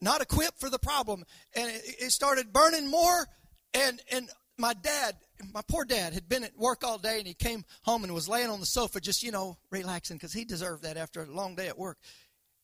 [0.00, 1.24] not equipped for the problem.
[1.54, 3.26] And it, it started burning more.
[3.74, 5.16] And, and my dad,
[5.52, 8.28] my poor dad, had been at work all day and he came home and was
[8.28, 11.54] laying on the sofa just, you know, relaxing because he deserved that after a long
[11.54, 11.98] day at work.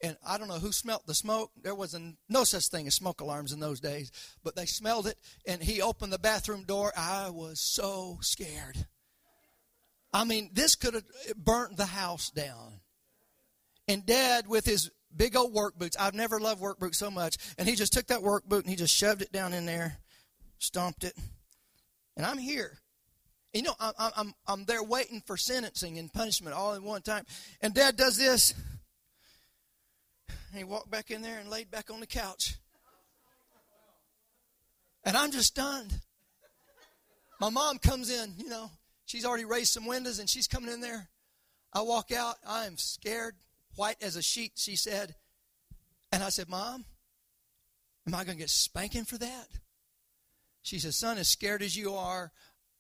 [0.04, 1.50] And I don't know who smelt the smoke.
[1.62, 4.12] There was no such thing as smoke alarms in those days,
[4.42, 5.16] but they smelled it.
[5.46, 6.92] And he opened the bathroom door.
[6.94, 8.84] I was so scared.
[10.12, 11.04] I mean, this could have
[11.36, 12.80] burnt the house down.
[13.88, 15.96] And dad, with his big old work boots.
[15.98, 17.38] I've never loved work boots so much.
[17.56, 19.96] And he just took that work boot and he just shoved it down in there,
[20.58, 21.14] stomped it.
[22.14, 22.78] And I'm here.
[23.54, 27.24] You know, I'm, I'm, I'm there waiting for sentencing and punishment all in one time.
[27.62, 28.52] And dad does this.
[30.54, 32.54] And he walked back in there and laid back on the couch.
[35.04, 35.92] And I'm just stunned.
[37.40, 38.70] My mom comes in, you know,
[39.04, 41.08] she's already raised some windows and she's coming in there.
[41.72, 43.34] I walk out, I am scared
[43.74, 45.16] white as a sheet, she said.
[46.12, 46.84] And I said, Mom,
[48.06, 49.48] am I going to get spanking for that?
[50.62, 52.30] She said, Son, as scared as you are,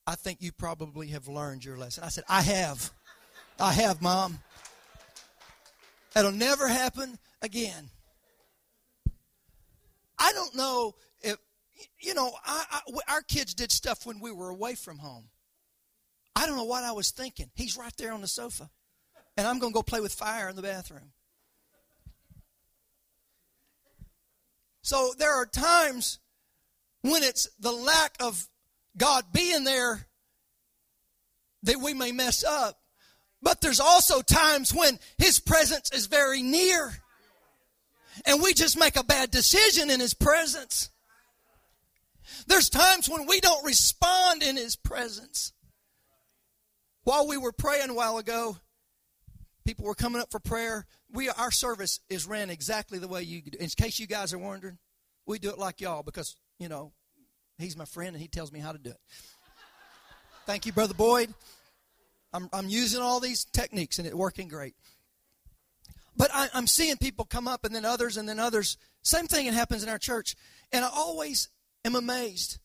[0.06, 2.04] I think you probably have learned your lesson.
[2.04, 2.92] I said, I have.
[3.58, 4.38] I have, Mom.
[6.12, 7.90] That'll never happen again.
[10.18, 11.36] I don't know if,
[12.00, 15.28] you know, I, I, our kids did stuff when we were away from home.
[16.36, 17.50] I don't know what I was thinking.
[17.54, 18.70] He's right there on the sofa
[19.36, 21.12] and I'm going to go play with fire in the bathroom.
[24.82, 26.18] So there are times
[27.02, 28.48] when it's the lack of
[28.96, 30.06] God being there
[31.62, 32.78] that we may mess up.
[33.42, 36.94] But there's also times when His presence is very near.
[38.26, 40.90] And we just make a bad decision in His presence.
[42.46, 45.52] There's times when we don't respond in His presence.
[47.04, 48.56] While we were praying a while ago,
[49.64, 50.86] people were coming up for prayer.
[51.12, 53.42] We our service is ran exactly the way you.
[53.60, 54.78] In case you guys are wondering,
[55.26, 56.92] we do it like y'all because you know
[57.58, 59.00] he's my friend and he tells me how to do it.
[60.46, 61.32] Thank you, brother Boyd.
[62.32, 64.74] I'm I'm using all these techniques and it's working great.
[66.16, 68.76] But I, I'm seeing people come up and then others and then others.
[69.02, 70.36] Same thing happens in our church,
[70.72, 71.48] and I always
[71.84, 72.58] am amazed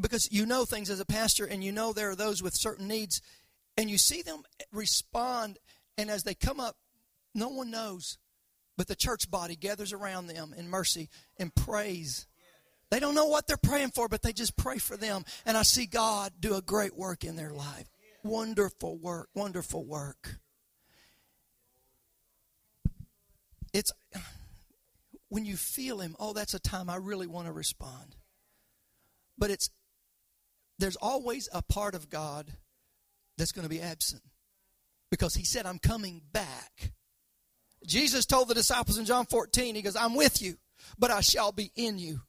[0.00, 2.88] because you know things as a pastor and you know there are those with certain
[2.88, 3.22] needs
[3.76, 5.58] and you see them respond
[5.96, 6.76] and as they come up,
[7.34, 8.18] no one knows.
[8.76, 12.26] But the church body gathers around them in mercy and prays.
[12.90, 15.24] They don't know what they're praying for, but they just pray for them.
[15.46, 17.88] And I see God do a great work in their life.
[18.24, 20.38] Wonderful work, wonderful work.
[23.74, 23.92] It's
[25.28, 28.16] when you feel Him, oh, that's a time I really want to respond.
[29.36, 29.68] But it's
[30.78, 32.50] there's always a part of God
[33.36, 34.22] that's going to be absent
[35.10, 36.92] because He said, I'm coming back.
[37.84, 40.56] Jesus told the disciples in John 14, He goes, I'm with you,
[40.96, 42.20] but I shall be in you.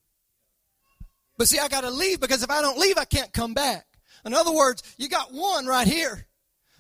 [1.37, 3.85] But see, I got to leave because if I don't leave, I can't come back.
[4.25, 6.25] In other words, you got one right here.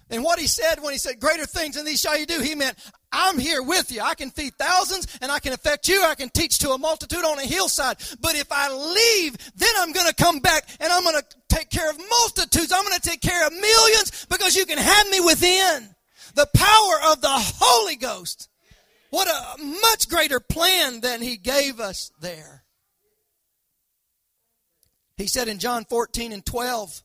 [0.09, 2.53] And what he said when he said, Greater things than these shall you do, he
[2.53, 2.77] meant,
[3.11, 4.01] I'm here with you.
[4.01, 6.03] I can feed thousands and I can affect you.
[6.03, 7.97] I can teach to a multitude on a hillside.
[8.19, 11.69] But if I leave, then I'm going to come back and I'm going to take
[11.69, 12.71] care of multitudes.
[12.71, 15.95] I'm going to take care of millions because you can have me within.
[16.35, 18.49] The power of the Holy Ghost.
[19.09, 22.65] What a much greater plan than he gave us there.
[25.15, 27.01] He said in John 14 and 12,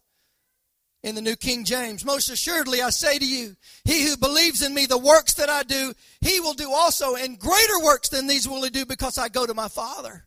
[1.02, 2.04] in the New King James.
[2.04, 5.62] Most assuredly, I say to you, he who believes in me, the works that I
[5.62, 9.28] do, he will do also, and greater works than these will he do because I
[9.28, 10.26] go to my Father.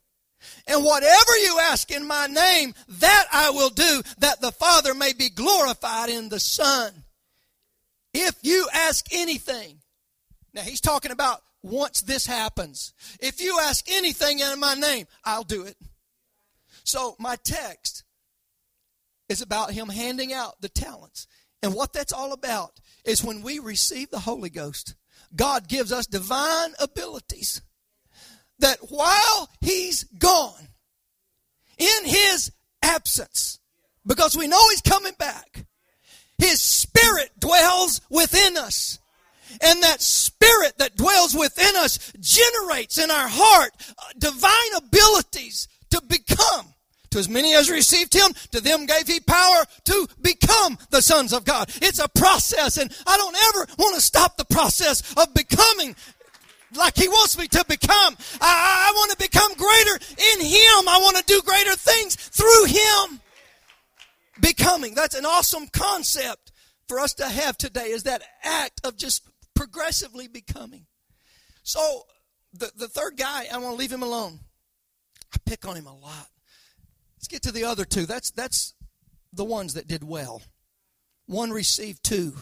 [0.68, 5.14] And whatever you ask in my name, that I will do, that the Father may
[5.14, 6.92] be glorified in the Son.
[8.14, 9.80] If you ask anything,
[10.54, 12.94] now he's talking about once this happens.
[13.20, 15.78] If you ask anything in my name, I'll do it.
[16.84, 18.04] So my text
[19.30, 21.28] is about him handing out the talents.
[21.62, 24.96] And what that's all about is when we receive the Holy Ghost,
[25.36, 27.62] God gives us divine abilities
[28.60, 30.68] that while he's gone,
[31.78, 33.60] in his absence,
[34.06, 35.66] because we know he's coming back,
[36.38, 39.00] his spirit dwells within us.
[39.62, 46.02] And that spirit that dwells within us generates in our heart uh, divine abilities to
[46.08, 46.74] become
[47.13, 51.32] to as many as received him, to them gave he power to become the sons
[51.32, 51.69] of God.
[51.82, 55.95] It's a process, and I don't ever want to stop the process of becoming
[56.76, 58.17] like he wants me to become.
[58.41, 59.95] I, I want to become greater
[60.34, 60.88] in him.
[60.89, 63.21] I want to do greater things through him.
[64.41, 64.95] Becoming.
[64.95, 66.52] That's an awesome concept
[66.88, 70.88] for us to have today is that act of just progressively becoming.
[71.62, 72.04] So
[72.54, 74.39] the, the third guy, I want to leave him alone.
[75.32, 76.28] I pick on him a lot.
[77.24, 78.06] Let's get to the other two.
[78.06, 78.74] That's, that's
[79.32, 80.42] the ones that did well.
[81.26, 82.34] One received two.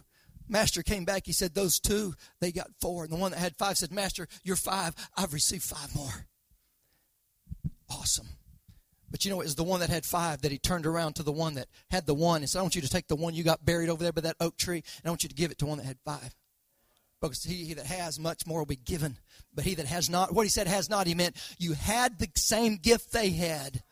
[0.49, 1.27] Master came back.
[1.27, 3.03] He said, Those two, they got four.
[3.03, 4.95] And the one that had five said, Master, you're five.
[5.15, 6.25] I've received five more.
[7.91, 8.29] Awesome.
[9.11, 11.23] But you know, it was the one that had five that he turned around to
[11.23, 13.35] the one that had the one and said, I want you to take the one
[13.35, 15.51] you got buried over there by that oak tree, and I want you to give
[15.51, 16.33] it to one that had five.
[17.21, 19.19] Because he, he that has much more will be given.
[19.53, 22.29] But he that has not, what he said has not, he meant you had the
[22.35, 23.83] same gift they had,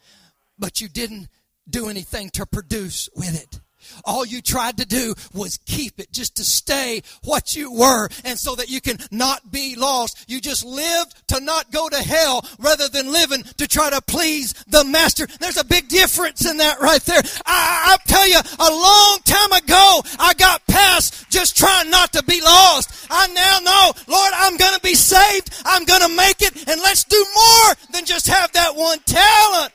[0.59, 1.29] but you didn't
[1.69, 3.59] do anything to produce with it.
[4.05, 8.37] All you tried to do was keep it just to stay what you were and
[8.37, 10.25] so that you can not be lost.
[10.27, 14.53] You just lived to not go to hell rather than living to try to please
[14.67, 15.27] the master.
[15.39, 17.21] There's a big difference in that right there.
[17.45, 22.23] I, I tell you, a long time ago, I got past just trying not to
[22.23, 23.07] be lost.
[23.09, 25.53] I now know, Lord, I'm going to be saved.
[25.65, 29.73] I'm going to make it and let's do more than just have that one talent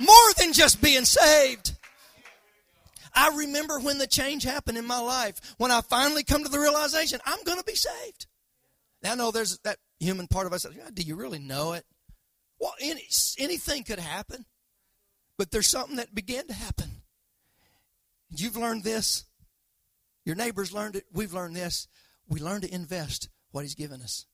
[0.00, 1.72] more than just being saved.
[3.14, 6.58] I remember when the change happened in my life, when I finally come to the
[6.58, 8.26] realization I'm going to be saved.
[9.02, 10.66] Now, I know there's that human part of us.
[10.94, 11.84] Do you really know it?
[12.58, 13.06] Well, any,
[13.38, 14.44] anything could happen,
[15.38, 17.02] but there's something that began to happen.
[18.30, 19.24] You've learned this.
[20.24, 21.04] Your neighbors learned it.
[21.12, 21.88] We've learned this.
[22.28, 24.26] We learn to invest what He's given us.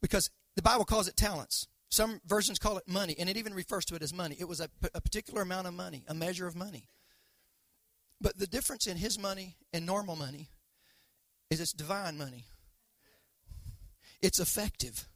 [0.00, 1.67] Because the Bible calls it talents.
[1.90, 4.36] Some versions call it money, and it even refers to it as money.
[4.38, 6.88] It was a, a particular amount of money, a measure of money.
[8.20, 10.50] But the difference in his money and normal money
[11.50, 12.44] is it's divine money.
[14.20, 15.08] It's effective.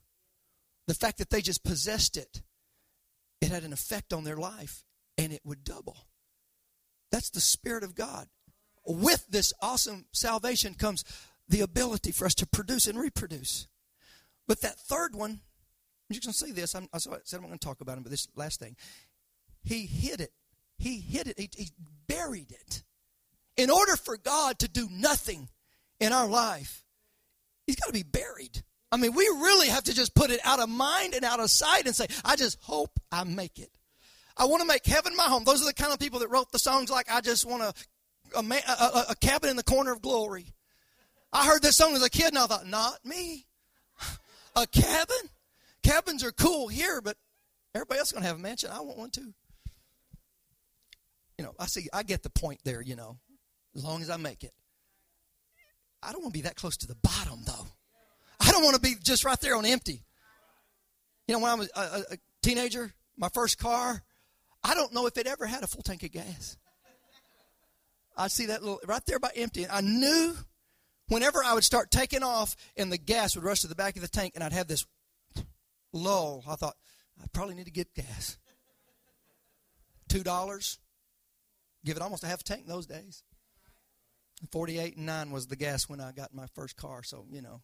[0.87, 2.42] The fact that they just possessed it,
[3.40, 4.85] it had an effect on their life,
[5.18, 5.96] and it would double.
[7.11, 8.28] That's the Spirit of God.
[8.87, 11.04] With this awesome salvation comes
[11.48, 13.68] the ability for us to produce and reproduce.
[14.48, 15.40] But that third one,
[16.15, 16.75] you're going to see this.
[16.75, 18.77] I'm, I said I'm going to talk about him, but this last thing.
[19.63, 20.33] He hid it.
[20.79, 21.38] He hid it.
[21.38, 21.71] He, he
[22.08, 22.83] buried it.
[23.56, 25.48] In order for God to do nothing
[26.00, 26.83] in our life,
[27.67, 28.63] He's got to be buried.
[28.90, 31.50] I mean, we really have to just put it out of mind and out of
[31.50, 33.71] sight and say, I just hope I make it.
[34.37, 35.44] I want to make heaven my home.
[35.44, 37.73] Those are the kind of people that wrote the songs like, I just want a,
[38.37, 40.52] a, a, a cabin in the corner of glory.
[41.33, 43.46] I heard this song as a kid and I thought, not me.
[44.54, 45.31] A cabin?
[45.83, 47.16] Cabins are cool here, but
[47.74, 48.70] everybody else is going to have a mansion.
[48.72, 49.33] I want one too.
[51.38, 53.18] You know, I see, I get the point there, you know,
[53.74, 54.52] as long as I make it.
[56.02, 57.66] I don't want to be that close to the bottom, though.
[58.40, 60.02] I don't want to be just right there on empty.
[61.28, 61.80] You know, when I was a,
[62.12, 64.02] a, teenager, my first car,
[64.64, 66.56] I don't know if it ever had a full tank of gas.
[68.16, 69.62] I see that little right there by empty.
[69.62, 70.35] And I knew
[71.08, 74.02] whenever I would start taking off and the gas would rush to the back of
[74.02, 74.87] the tank and I'd have this
[75.92, 76.76] lull, I thought,
[77.20, 78.38] I probably need to get gas.
[80.08, 80.78] Two dollars.
[81.84, 83.24] Give it almost a half a tank those days.
[84.50, 87.62] 48 and 9 was the gas when I got my first car, so you know.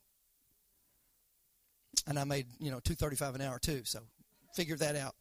[2.06, 4.00] And I made, you know, 235 an hour too, so
[4.54, 5.14] figure that out.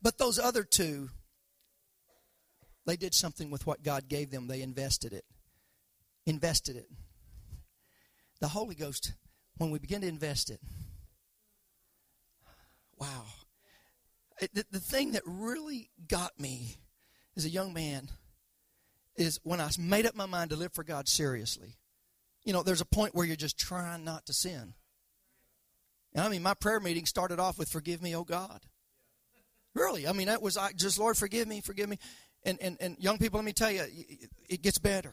[0.00, 1.08] But those other two,
[2.84, 4.46] they did something with what God gave them.
[4.46, 5.24] They invested it.
[6.26, 6.88] Invested it.
[8.40, 9.12] The Holy Ghost,
[9.56, 10.60] when we begin to invest it,
[12.98, 13.24] wow.
[14.40, 16.76] The, the thing that really got me
[17.36, 18.08] as a young man
[19.16, 21.76] is when I made up my mind to live for God seriously.
[22.44, 24.74] You know, there's a point where you're just trying not to sin.
[26.14, 28.60] And I mean, my prayer meeting started off with, Forgive me, oh God.
[29.74, 30.06] Really.
[30.06, 31.98] I mean, that was I just, Lord, forgive me, forgive me.
[32.44, 33.84] And, and, and young people, let me tell you,
[34.48, 35.12] it gets better.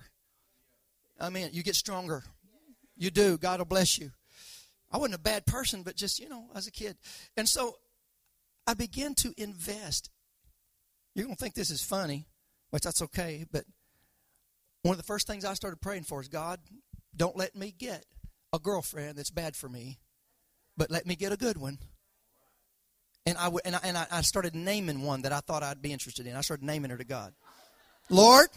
[1.19, 2.23] I mean, you get stronger.
[2.95, 3.37] You do.
[3.37, 4.11] God will bless you.
[4.93, 6.95] I wasn't a bad person, but just, you know, as a kid.
[7.35, 7.75] And so
[8.67, 10.09] I began to invest.
[11.15, 12.27] You're going to think this is funny,
[12.69, 13.65] which that's okay, but
[14.83, 16.59] one of the first things I started praying for is God,
[17.15, 18.05] don't let me get
[18.53, 19.99] a girlfriend that's bad for me,
[20.77, 21.79] but let me get a good one
[23.25, 26.27] and I, and, I, and I started naming one that I thought I'd be interested
[26.27, 26.35] in.
[26.35, 27.33] I started naming her to God.
[28.09, 28.49] Lord,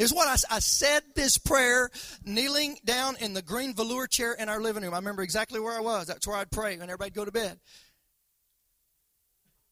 [0.00, 1.90] here's what I, I said this prayer
[2.24, 4.94] kneeling down in the green velour chair in our living room.
[4.94, 6.06] I remember exactly where I was.
[6.06, 7.60] That's where I'd pray when everybody'd go to bed.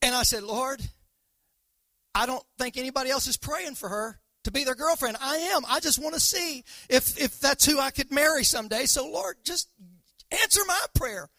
[0.03, 0.83] And I said, Lord,
[2.15, 5.17] I don't think anybody else is praying for her to be their girlfriend.
[5.19, 5.63] I am.
[5.67, 8.85] I just want to see if, if that's who I could marry someday.
[8.85, 9.71] So, Lord, just
[10.31, 11.31] answer my prayer.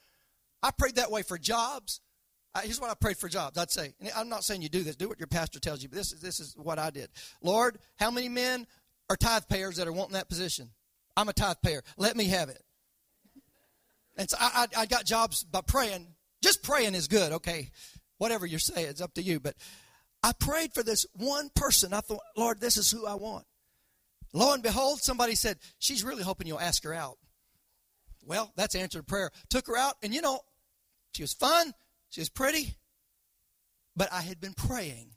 [0.64, 2.02] I prayed that way for jobs.
[2.54, 3.58] I, here's what I prayed for jobs.
[3.58, 4.96] I'd say, I'm not saying you do this.
[4.96, 7.10] Do what your pastor tells you, but this is this is what I did.
[7.42, 8.66] Lord, how many men
[9.10, 10.70] are tithe payers that are wanting that position?
[11.18, 11.84] I'm a tithe payer.
[11.98, 12.62] Let me have it.
[14.18, 16.08] And so I, I, I got jobs by praying.
[16.42, 17.72] Just praying is good, okay?
[18.18, 19.40] Whatever you're saying, it's up to you.
[19.40, 19.56] But
[20.24, 21.94] I prayed for this one person.
[21.94, 23.46] I thought, Lord, this is who I want.
[24.34, 27.18] Lo and behold, somebody said, She's really hoping you'll ask her out.
[28.26, 29.32] Well, that's answered prayer.
[29.50, 30.42] Took her out, and you know,
[31.14, 31.74] she was fun.
[32.10, 32.76] She was pretty,
[33.96, 35.12] but I had been praying.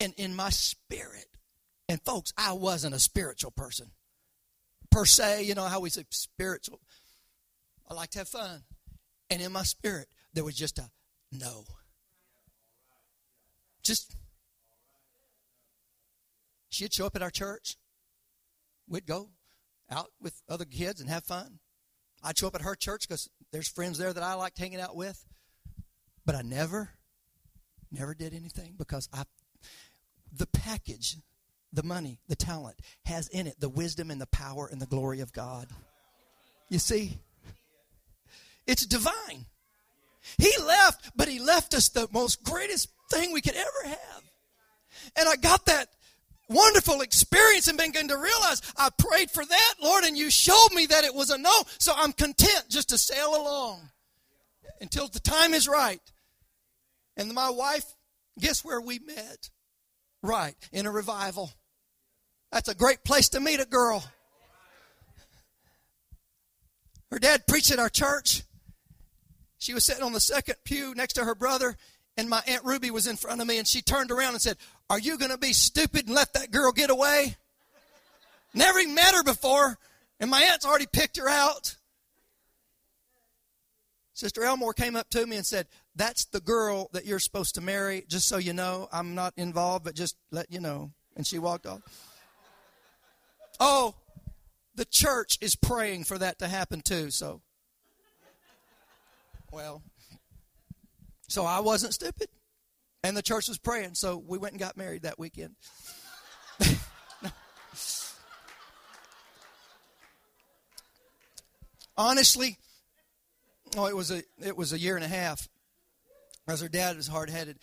[0.00, 1.26] And in my spirit,
[1.88, 3.90] and folks, I wasn't a spiritual person
[4.90, 5.44] per se.
[5.44, 6.80] You know how we say spiritual.
[7.88, 8.62] I like to have fun.
[9.30, 10.90] And in my spirit, there was just a
[11.32, 11.64] no.
[13.82, 14.16] Just,
[16.70, 17.76] she'd show up at our church.
[18.88, 19.30] We'd go
[19.90, 21.58] out with other kids and have fun.
[22.22, 24.96] I'd show up at her church because there's friends there that I liked hanging out
[24.96, 25.26] with.
[26.24, 26.90] But I never,
[27.90, 29.24] never did anything because I,
[30.32, 31.16] the package,
[31.74, 35.20] the money, the talent has in it the wisdom and the power and the glory
[35.20, 35.68] of God.
[36.68, 37.18] You see?
[38.66, 39.46] It's divine.
[40.38, 44.22] He left, but he left us the most greatest thing we could ever have.
[45.16, 45.88] And I got that
[46.48, 50.86] wonderful experience and beginning to realize I prayed for that, Lord, and you showed me
[50.86, 51.52] that it was a no.
[51.78, 53.90] So I'm content just to sail along
[54.80, 56.00] until the time is right.
[57.16, 57.84] And my wife,
[58.38, 59.50] guess where we met?
[60.22, 61.52] Right, in a revival.
[62.54, 64.04] That's a great place to meet a girl.
[67.10, 68.44] Her dad preached at our church.
[69.58, 71.76] She was sitting on the second pew next to her brother,
[72.16, 74.56] and my Aunt Ruby was in front of me, and she turned around and said,
[74.88, 77.34] Are you going to be stupid and let that girl get away?
[78.54, 79.76] Never even met her before,
[80.20, 81.74] and my aunt's already picked her out.
[84.12, 87.60] Sister Elmore came up to me and said, That's the girl that you're supposed to
[87.60, 88.88] marry, just so you know.
[88.92, 90.92] I'm not involved, but just let you know.
[91.16, 91.82] And she walked off.
[93.60, 93.94] Oh,
[94.74, 97.40] the church is praying for that to happen too, so.
[99.50, 99.82] Well,
[101.28, 102.28] so I wasn't stupid.
[103.02, 105.56] And the church was praying, so we went and got married that weekend.
[111.96, 112.58] Honestly,
[113.76, 115.48] oh, it was a it was a year and a half.
[116.48, 117.58] As her dad was hard headed.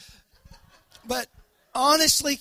[1.06, 1.28] But
[1.76, 2.40] honestly,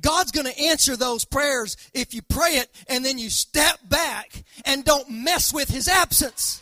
[0.00, 4.42] God's going to answer those prayers if you pray it and then you step back
[4.64, 6.60] and don't mess with his absence.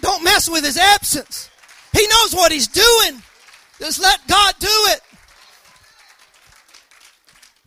[0.00, 1.50] Don't mess with his absence.
[1.92, 3.22] He knows what he's doing.
[3.78, 5.00] Just let God do it.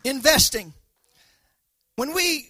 [0.03, 0.73] Investing.
[1.95, 2.49] When we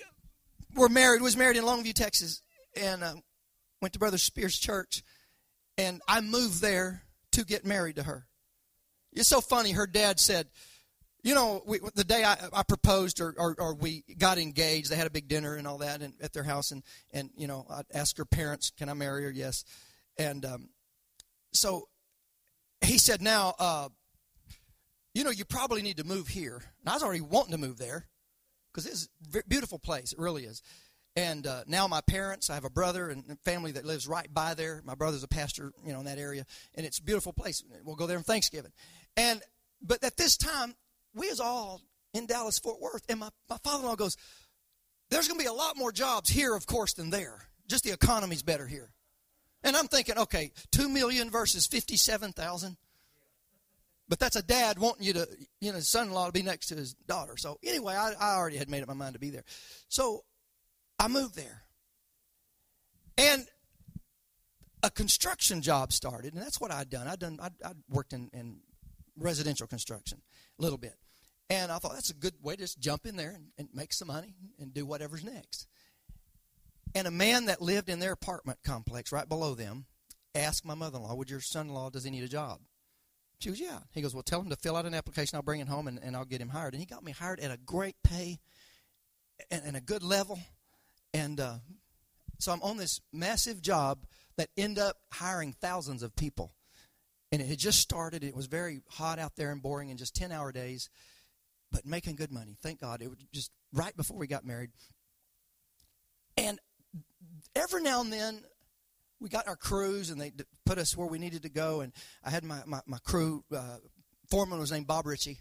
[0.76, 2.42] were married, was married in Longview, Texas,
[2.76, 3.16] and uh,
[3.82, 5.04] went to Brother Spears Church,
[5.78, 8.28] and I moved there to get married to her.
[9.14, 9.72] It's so funny.
[9.72, 10.48] Her dad said,
[11.24, 14.96] you know, we, the day I, I proposed or, or, or, we got engaged, they
[14.96, 16.72] had a big dinner and all that and, at their house.
[16.72, 19.32] And, and, you know, I asked her parents, can I marry her?
[19.32, 19.66] Yes.
[20.18, 20.70] And um,
[21.52, 21.90] so
[22.82, 23.90] he said, now, uh,
[25.14, 26.62] you know, you probably need to move here.
[26.82, 28.08] And I was already wanting to move there
[28.72, 30.14] because it's a beautiful place.
[30.14, 30.62] It really is.
[31.16, 34.54] And uh, now my parents, I have a brother and family that lives right by
[34.54, 34.82] there.
[34.86, 36.46] My brother's a pastor, you know, in that area,
[36.76, 37.64] and it's a beautiful place.
[37.84, 38.72] We'll go there on Thanksgiving.
[39.18, 39.42] And
[39.82, 40.76] but at this time,
[41.14, 41.82] we was all
[42.14, 44.16] in Dallas Fort Worth, and my, my father-in-law goes,
[45.10, 47.42] "There's going to be a lot more jobs here, of course, than there.
[47.68, 48.92] Just the economy's better here."
[49.64, 52.78] And I'm thinking, okay, two million versus fifty-seven thousand.
[54.08, 55.28] But that's a dad wanting you to,
[55.62, 57.38] you know, his son-in-law to be next to his daughter.
[57.38, 59.44] So anyway, I, I already had made up my mind to be there.
[59.88, 60.24] So
[60.98, 61.62] I moved there.
[63.20, 63.46] And
[64.82, 67.08] a construction job started, and that's what I'd done.
[67.08, 67.38] I'd done.
[67.40, 68.62] I'd, I'd worked in, in,
[69.20, 70.22] residential construction
[70.58, 70.96] a little bit,
[71.50, 73.94] and I thought that's a good way to just jump in there and, and make
[73.94, 75.68] some money and do whatever's next.
[76.96, 79.86] And a man that lived in their apartment complex right below them
[80.34, 82.62] asked my mother-in-law, "Would your son-in-law does he need a job?"
[83.40, 85.36] She goes, "Yeah." He goes, "Well, tell him to fill out an application.
[85.36, 87.40] I'll bring it home and, and I'll get him hired." And he got me hired
[87.40, 88.40] at a great pay
[89.52, 90.40] and, and a good level
[91.14, 91.56] and uh,
[92.40, 94.06] so I'm on this massive job
[94.38, 96.54] that end up hiring thousands of people.
[97.32, 98.24] And it had just started.
[98.24, 100.90] It was very hot out there and boring in just 10 hour days,
[101.72, 102.58] but making good money.
[102.62, 103.02] Thank God.
[103.02, 104.72] It was just right before we got married.
[106.38, 106.60] And
[107.56, 108.44] every now and then,
[109.20, 110.32] we got our crews and they
[110.66, 111.82] put us where we needed to go.
[111.82, 111.92] And
[112.24, 113.78] I had my, my, my crew, uh,
[114.30, 115.40] foreman was named Bob Ritchie.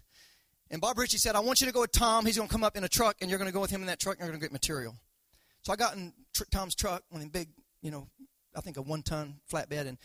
[0.70, 2.26] And Bob Ritchie said, I want you to go with Tom.
[2.26, 3.80] He's going to come up in a truck and you're going to go with him
[3.80, 4.96] in that truck and you're going to get material.
[5.62, 7.48] So I got in tr- Tom's truck, one of big,
[7.80, 8.08] you know,
[8.56, 9.98] I think a one ton flatbed, and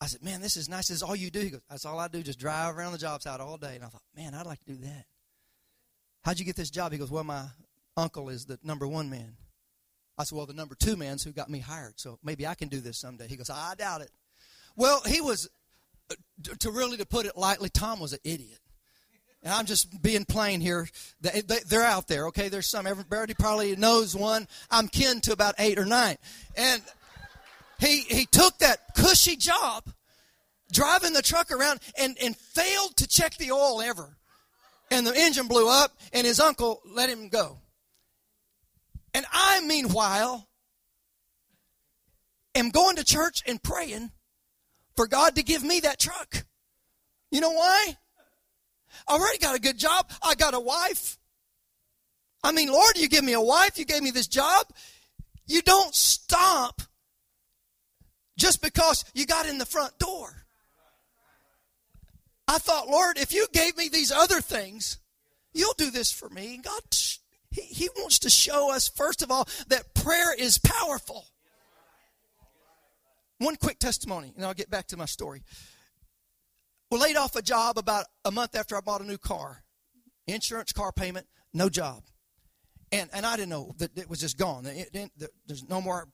[0.00, 0.88] I said, Man, this is nice.
[0.88, 1.40] This is all you do.
[1.40, 3.74] He goes, That's all I do, just drive around the job site all day.
[3.76, 5.04] And I thought, Man, I'd like to do that.
[6.24, 6.92] How'd you get this job?
[6.92, 7.46] He goes, Well, my
[7.96, 9.36] uncle is the number one man.
[10.16, 12.68] I said, Well, the number two man's who got me hired, so maybe I can
[12.68, 13.28] do this someday.
[13.28, 14.10] He goes, I doubt it.
[14.76, 15.48] Well, he was,
[16.60, 18.60] to really to put it lightly, Tom was an idiot
[19.42, 20.88] and I'm just being plain here.
[21.20, 22.48] They're out there, okay?
[22.48, 22.86] There's some.
[22.86, 24.48] Everybody probably knows one.
[24.70, 26.16] I'm kin to about eight or nine.
[26.56, 26.82] And
[27.78, 29.84] he, he took that cushy job,
[30.72, 34.16] driving the truck around, and, and failed to check the oil ever.
[34.90, 37.58] And the engine blew up, and his uncle let him go.
[39.14, 40.48] And I, meanwhile,
[42.54, 44.10] am going to church and praying
[44.96, 46.44] for God to give me that truck.
[47.30, 47.96] You know why?
[49.06, 50.10] I already got a good job.
[50.22, 51.18] I got a wife.
[52.42, 53.78] I mean, Lord, you give me a wife.
[53.78, 54.66] You gave me this job.
[55.46, 56.82] You don't stop
[58.38, 60.46] just because you got in the front door.
[62.46, 64.98] I thought, Lord, if you gave me these other things,
[65.52, 66.54] you'll do this for me.
[66.54, 66.80] And God,
[67.50, 71.26] he, he wants to show us, first of all, that prayer is powerful.
[73.38, 75.42] One quick testimony, and I'll get back to my story.
[76.90, 79.62] Well, laid off a job about a month after I bought a new car.
[80.26, 82.04] Insurance, car payment, no job.
[82.90, 84.64] And, and I didn't know that it was just gone.
[84.64, 86.08] It, it, there's no more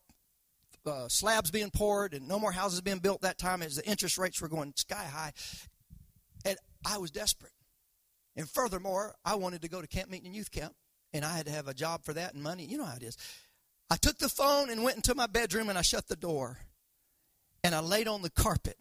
[0.87, 4.18] uh, slabs being poured and no more houses being built that time as the interest
[4.18, 5.32] rates were going sky high.
[6.45, 7.53] And I was desperate.
[8.37, 10.74] And furthermore, I wanted to go to camp meeting and youth camp,
[11.12, 12.64] and I had to have a job for that and money.
[12.64, 13.16] You know how it is.
[13.91, 16.59] I took the phone and went into my bedroom and I shut the door.
[17.62, 18.76] And I laid on the carpet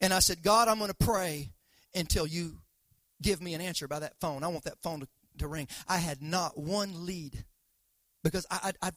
[0.00, 1.52] and I said, God, I'm going to pray
[1.94, 2.58] until you
[3.22, 4.42] give me an answer by that phone.
[4.42, 5.68] I want that phone to, to ring.
[5.86, 7.44] I had not one lead
[8.22, 8.90] because I, I, I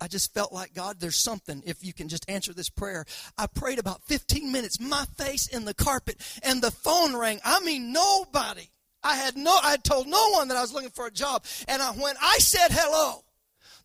[0.00, 3.04] I just felt like, God, there's something if you can just answer this prayer.
[3.36, 7.40] I prayed about 15 minutes, my face in the carpet, and the phone rang.
[7.44, 8.70] I mean, nobody.
[9.02, 11.44] I had no, I had told no one that I was looking for a job.
[11.68, 13.24] And I, when I said hello,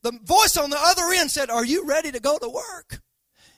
[0.02, 3.02] the voice on the other end said, Are you ready to go to work?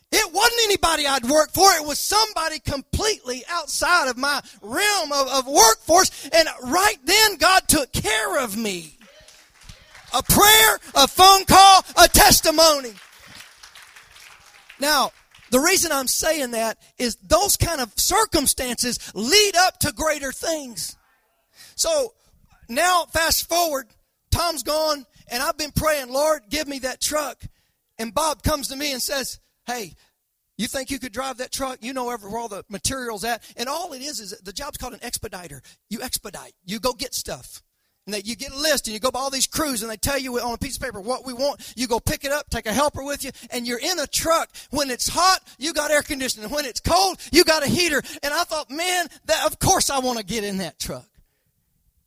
[0.09, 1.69] It wasn't anybody I'd worked for.
[1.73, 6.29] It was somebody completely outside of my realm of, of workforce.
[6.29, 8.96] And right then, God took care of me.
[10.17, 12.93] A prayer, a phone call, a testimony.
[14.79, 15.11] Now,
[15.51, 20.97] the reason I'm saying that is those kind of circumstances lead up to greater things.
[21.75, 22.13] So
[22.67, 23.87] now, fast forward,
[24.31, 27.43] Tom's gone, and I've been praying, Lord, give me that truck.
[27.99, 29.93] And Bob comes to me and says, hey,
[30.57, 31.77] You think you could drive that truck?
[31.81, 34.93] You know where all the materials at, and all it is is the job's called
[34.93, 35.61] an expediter.
[35.89, 36.53] You expedite.
[36.65, 37.61] You go get stuff.
[38.07, 39.97] And that you get a list and you go by all these crews and they
[39.97, 41.73] tell you on a piece of paper what we want.
[41.75, 44.49] You go pick it up, take a helper with you, and you're in a truck.
[44.71, 46.49] When it's hot, you got air conditioning.
[46.49, 48.01] When it's cold, you got a heater.
[48.23, 51.05] And I thought, man, that, of course I want to get in that truck.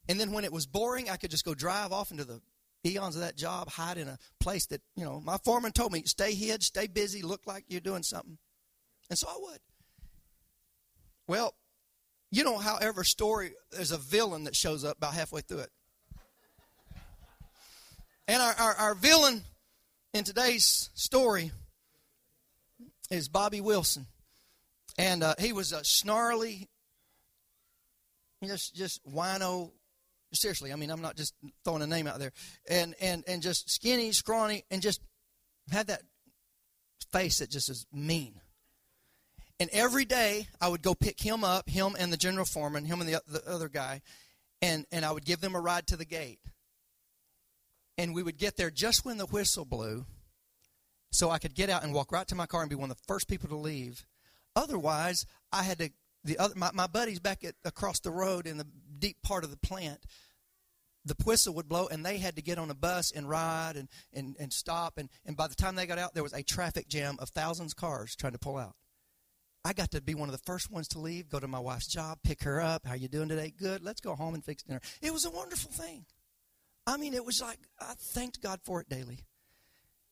[0.09, 2.41] And then when it was boring, I could just go drive off into the
[2.87, 6.03] eons of that job, hide in a place that, you know, my foreman told me,
[6.07, 8.39] stay hid, stay busy, look like you're doing something.
[9.11, 9.59] And so I would.
[11.29, 11.55] Well,
[12.31, 15.71] you know, however, story, there's a villain that shows up about halfway through it.
[18.31, 19.43] And our, our, our villain
[20.15, 21.51] in today's story
[23.11, 24.07] is Bobby Wilson.
[24.97, 26.69] And uh, he was a snarly,
[28.45, 29.73] just, just wino
[30.33, 32.31] Seriously, I mean, I'm not just throwing a name out there.
[32.69, 35.01] And and and just skinny, scrawny, and just
[35.73, 36.03] had that
[37.11, 38.41] face that just is mean.
[39.59, 43.01] And every day I would go pick him up, him and the general foreman, him
[43.01, 44.03] and the, the other guy,
[44.63, 46.39] and, and I would give them a ride to the gate.
[47.99, 50.07] And we would get there just when the whistle blew
[51.11, 52.97] so I could get out and walk right to my car and be one of
[52.97, 54.07] the first people to leave.
[54.57, 55.91] Otherwise, I had to
[56.25, 58.67] the other my, my buddies back at across the road in the
[58.99, 60.05] deep part of the plant
[61.05, 63.89] the whistle would blow and they had to get on a bus and ride and,
[64.13, 66.89] and, and stop and, and by the time they got out there was a traffic
[66.89, 68.75] jam of thousands of cars trying to pull out.
[69.65, 71.87] I got to be one of the first ones to leave go to my wife's
[71.87, 73.53] job pick her up how you doing today?
[73.57, 74.81] Good let's go home and fix dinner.
[75.01, 76.05] It was a wonderful thing
[76.87, 79.25] i mean it was like i thanked god for it daily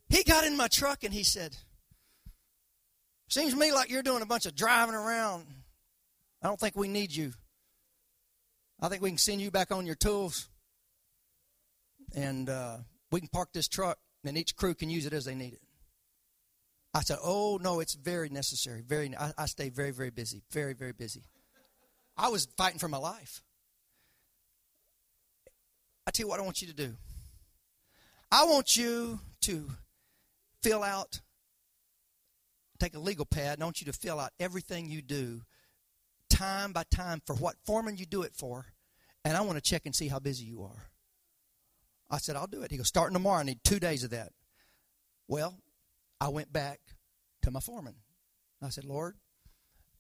[0.09, 1.57] he got in my truck and he said
[3.29, 5.45] seems to me like you're doing a bunch of driving around
[6.43, 7.33] I don't think we need you.
[8.81, 10.49] I think we can send you back on your tools,
[12.15, 12.79] and uh,
[13.11, 15.61] we can park this truck, and each crew can use it as they need it.
[16.95, 18.83] I said, "Oh no, it's very necessary.
[18.87, 20.43] Very, I, I stay very, very busy.
[20.53, 21.23] Very, very busy.
[22.17, 23.43] I was fighting for my life.
[26.19, 26.97] Tell you what, I want you to do.
[28.33, 29.71] I want you to
[30.65, 31.21] fill out,
[32.81, 35.43] take a legal pad, and I want you to fill out everything you do
[36.29, 38.67] time by time for what foreman you do it for,
[39.25, 40.91] and I want to check and see how busy you are.
[42.11, 42.73] I said, I'll do it.
[42.73, 44.33] He goes, starting tomorrow, I need two days of that.
[45.29, 45.55] Well,
[46.21, 46.81] I went back
[47.43, 47.95] to my foreman.
[48.61, 49.15] I said, Lord,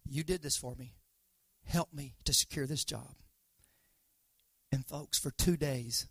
[0.05, 0.95] you did this for me.
[1.65, 3.15] Help me to secure this job.
[4.71, 6.07] And folks, for two days,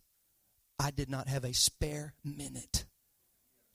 [0.79, 2.85] I did not have a spare minute.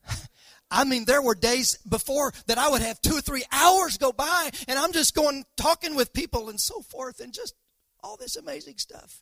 [0.71, 4.11] I mean, there were days before that I would have two or three hours go
[4.11, 7.53] by, and I'm just going talking with people and so forth, and just
[8.03, 9.21] all this amazing stuff.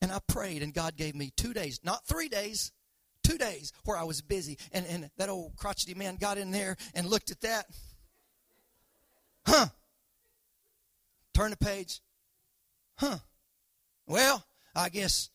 [0.00, 2.72] And I prayed, and God gave me two days, not three days,
[3.24, 4.58] two days where I was busy.
[4.72, 7.66] And, and that old crotchety man got in there and looked at that.
[9.46, 9.66] Huh.
[11.34, 12.00] Turn the page.
[12.96, 13.18] Huh.
[14.06, 14.44] Well,
[14.74, 15.30] I guess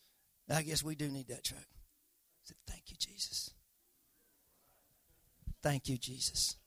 [0.50, 1.62] I guess we do need that truck.
[1.62, 3.52] I said, Thank you, Jesus.
[5.62, 6.58] Thank you, Jesus.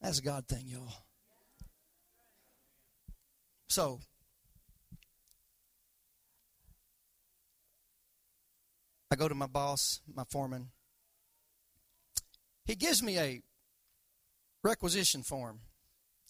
[0.00, 0.92] That's a God thing, y'all.
[3.68, 4.00] So,
[9.10, 10.68] I go to my boss, my foreman.
[12.64, 13.42] He gives me a
[14.62, 15.60] requisition form.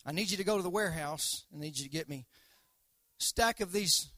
[0.04, 1.44] I need you to go to the warehouse.
[1.54, 2.26] I need you to get me
[3.18, 4.08] stack of these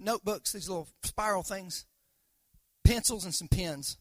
[0.00, 1.86] notebooks, these little spiral things,
[2.84, 3.96] pencils, and some pens.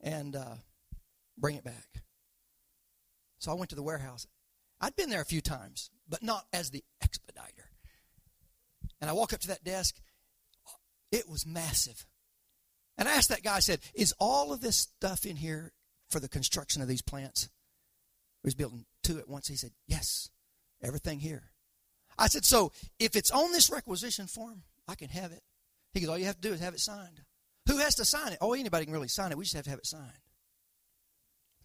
[0.00, 0.56] And uh,
[1.38, 2.02] bring it back.
[3.38, 4.26] So I went to the warehouse.
[4.80, 7.70] I'd been there a few times, but not as the expediter.
[9.00, 9.96] And I walk up to that desk.
[11.10, 12.06] It was massive.
[12.96, 15.72] And I asked that guy, I said, Is all of this stuff in here
[16.10, 17.48] for the construction of these plants?
[18.42, 19.48] He was building two at once.
[19.48, 20.30] He said, Yes,
[20.82, 21.50] everything here.
[22.18, 25.42] I said, So if it's on this requisition form, I can have it.
[25.92, 27.20] He goes, All you have to do is have it signed.
[27.68, 28.38] Who has to sign it?
[28.40, 29.38] Oh, anybody can really sign it.
[29.38, 30.12] We just have to have it signed.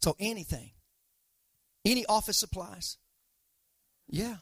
[0.02, 0.72] So anything.
[1.86, 2.98] Any office supplies?
[4.08, 4.38] Yeah.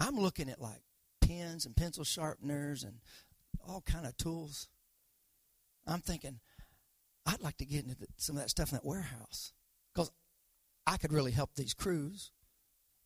[0.00, 0.82] I'm looking at like
[1.20, 3.00] pens and pencil sharpeners and
[3.66, 4.68] all kind of tools.
[5.86, 6.40] I'm thinking,
[7.26, 9.52] I'd like to get into some of that stuff in that warehouse
[9.94, 10.10] because
[10.86, 12.30] I could really help these crews.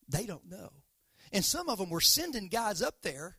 [0.08, 0.70] They don't know.
[1.32, 3.36] And some of them were sending guys up there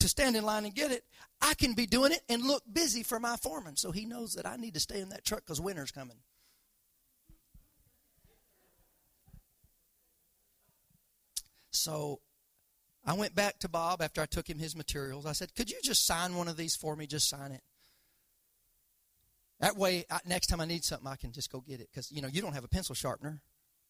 [0.00, 1.04] to stand in line and get it.
[1.40, 4.46] I can be doing it and look busy for my foreman so he knows that
[4.46, 6.16] I need to stay in that truck because winter's coming.
[11.70, 12.20] So
[13.04, 15.26] I went back to Bob after I took him his materials.
[15.26, 17.06] I said, Could you just sign one of these for me?
[17.06, 17.62] Just sign it.
[19.60, 21.88] That way, I, next time I need something, I can just go get it.
[21.90, 23.42] Because, you know, you don't have a pencil sharpener.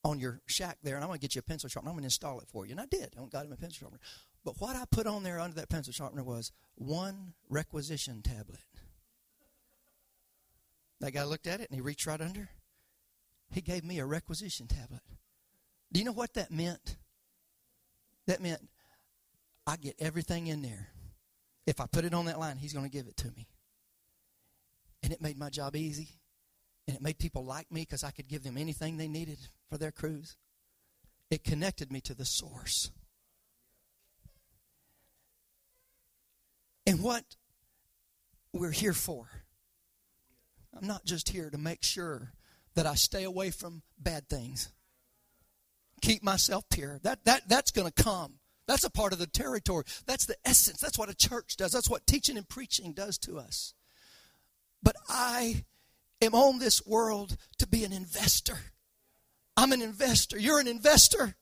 [0.05, 1.91] On your shack there, and I'm going to get you a pencil sharpener.
[1.91, 2.73] I'm going to install it for you.
[2.73, 3.15] And I did.
[3.19, 4.01] I got him a pencil sharpener.
[4.45, 8.61] But what I put on there under that pencil sharpener was one requisition tablet.
[11.01, 12.51] That guy looked at it and he reached right under.
[13.51, 15.03] He gave me a requisition tablet.
[15.93, 16.97] Do you know what that meant?
[18.27, 18.69] That meant
[19.67, 20.89] I get everything in there.
[21.67, 23.49] If I put it on that line, he's going to give it to me.
[25.03, 26.09] And it made my job easy.
[26.87, 29.79] And it made people like me because I could give them anything they needed for
[29.79, 30.37] their cruise.
[31.31, 32.91] It connected me to the source.
[36.87, 37.25] And what
[38.55, 39.27] we're here for.
[40.79, 42.33] I'm not just here to make sure
[42.75, 44.71] that I stay away from bad things.
[46.03, 47.01] Keep myself pure.
[47.03, 48.35] That, that, that's going to come.
[48.67, 49.85] That's a part of the territory.
[50.07, 50.81] That's the essence.
[50.81, 51.73] That's what a church does.
[51.73, 53.75] That's what teaching and preaching does to us.
[54.83, 55.65] But I
[56.25, 58.59] am on this world to be an investor.
[59.57, 60.39] I'm an investor.
[60.39, 61.35] You're an investor.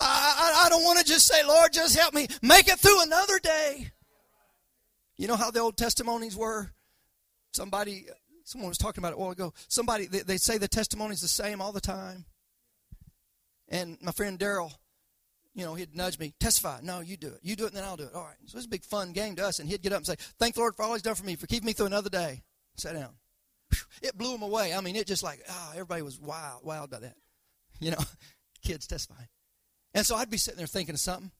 [0.00, 3.02] I, I, I don't want to just say, Lord, just help me make it through
[3.02, 3.90] another day.
[5.16, 6.70] You know how the old testimonies were?
[7.52, 8.06] Somebody,
[8.44, 9.52] someone was talking about it a while ago.
[9.68, 12.24] Somebody, they, they say the testimony's the same all the time.
[13.68, 14.72] And my friend Daryl,
[15.54, 16.80] you know, he'd nudge me, testify.
[16.82, 17.38] No, you do it.
[17.42, 18.14] You do it, and then I'll do it.
[18.14, 18.36] All right.
[18.46, 19.60] So it's a big fun game to us.
[19.60, 21.36] And he'd get up and say, Thank the Lord for all he's done for me,
[21.36, 22.42] for keeping me through another day.
[22.76, 23.14] Sit down.
[24.02, 24.74] It blew him away.
[24.74, 27.16] I mean, it just like, oh, everybody was wild, wild by that.
[27.80, 28.04] You know,
[28.64, 29.28] kids testifying.
[29.94, 31.32] And so I'd be sitting there thinking of something,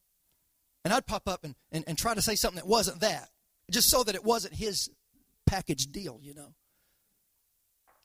[0.84, 3.28] and I'd pop up and, and, and try to say something that wasn't that,
[3.70, 4.90] just so that it wasn't his
[5.46, 6.54] package deal, you know.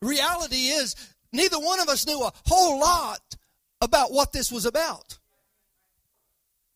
[0.02, 0.96] Reality is,
[1.34, 3.36] neither one of us knew a whole lot
[3.82, 5.18] about what this was about.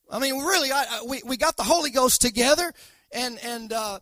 [0.09, 2.71] I mean, really, I, I, we, we got the Holy Ghost together
[3.11, 3.99] and, and uh,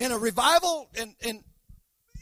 [0.00, 1.44] in a revival, and, and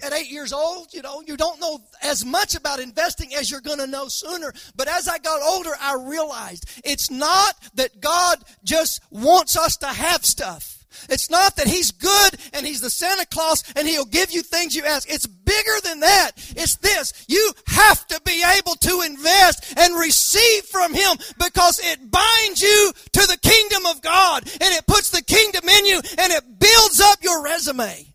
[0.03, 3.61] at eight years old, you know, you don't know as much about investing as you're
[3.61, 4.53] going to know sooner.
[4.77, 9.87] But as I got older, I realized it's not that God just wants us to
[9.87, 10.81] have stuff.
[11.09, 14.75] It's not that He's good and He's the Santa Claus and He'll give you things
[14.75, 15.09] you ask.
[15.11, 16.33] It's bigger than that.
[16.57, 17.25] It's this.
[17.29, 22.93] You have to be able to invest and receive from Him because it binds you
[23.13, 27.01] to the kingdom of God and it puts the kingdom in you and it builds
[27.01, 28.10] up your resume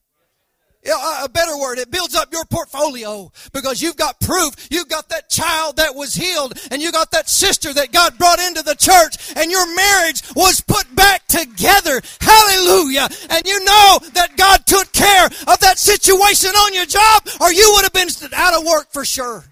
[0.87, 4.67] Uh, a better word, it builds up your portfolio because you've got proof.
[4.69, 8.39] You've got that child that was healed and you got that sister that God brought
[8.39, 12.01] into the church and your marriage was put back together.
[12.21, 13.07] Hallelujah.
[13.29, 17.71] And you know that God took care of that situation on your job or you
[17.75, 19.43] would have been out of work for sure.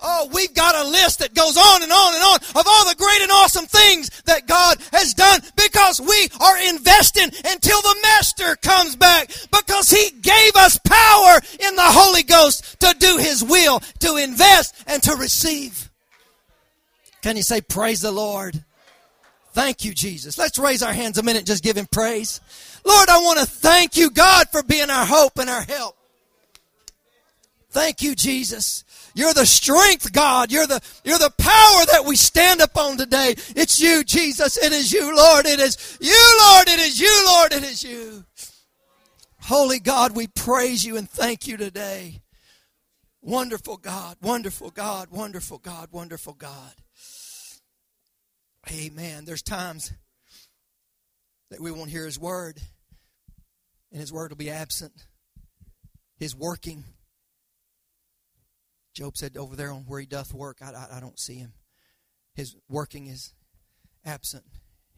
[0.00, 2.94] Oh, we've got a list that goes on and on and on of all the
[2.96, 8.56] great and awesome things that God has done because we are investing until the Master
[8.56, 13.80] comes back because He gave us power in the Holy Ghost to do His will,
[14.00, 15.90] to invest and to receive.
[17.22, 18.62] Can you say, Praise the Lord?
[19.52, 20.38] Thank you, Jesus.
[20.38, 22.40] Let's raise our hands a minute just give Him praise.
[22.84, 25.96] Lord, I want to thank you, God, for being our hope and our help.
[27.70, 28.84] Thank you, Jesus.
[29.18, 30.52] You're the strength, God.
[30.52, 33.34] You're the, you're the power that we stand upon today.
[33.56, 34.56] It's you, Jesus.
[34.56, 35.44] It is you, Lord.
[35.44, 36.68] It is you, Lord.
[36.68, 37.52] It is you, Lord.
[37.52, 38.24] It is you.
[39.40, 42.20] Holy God, we praise you and thank you today.
[43.20, 46.74] Wonderful God, wonderful God, wonderful God, wonderful God.
[48.70, 49.24] Amen.
[49.24, 49.92] There's times
[51.50, 52.60] that we won't hear His word,
[53.90, 55.08] and His word will be absent.
[56.20, 56.84] His working
[58.98, 61.52] Job said, Over there on where he doth work, I, I, I don't see him.
[62.34, 63.32] His working is
[64.04, 64.42] absent,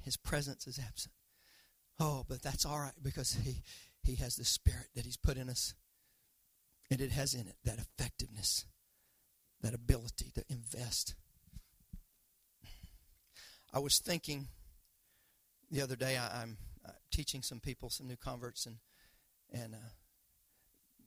[0.03, 1.13] his presence is absent.
[1.99, 3.57] Oh, but that's all right because he,
[4.03, 5.75] he has the spirit that he's put in us.
[6.91, 8.65] And it has in it that effectiveness,
[9.61, 11.15] that ability to invest.
[13.75, 14.49] I was thinking
[15.71, 16.57] the other day, I, am
[16.89, 18.77] uh, teaching some people, some new converts, and,
[19.53, 19.91] and uh,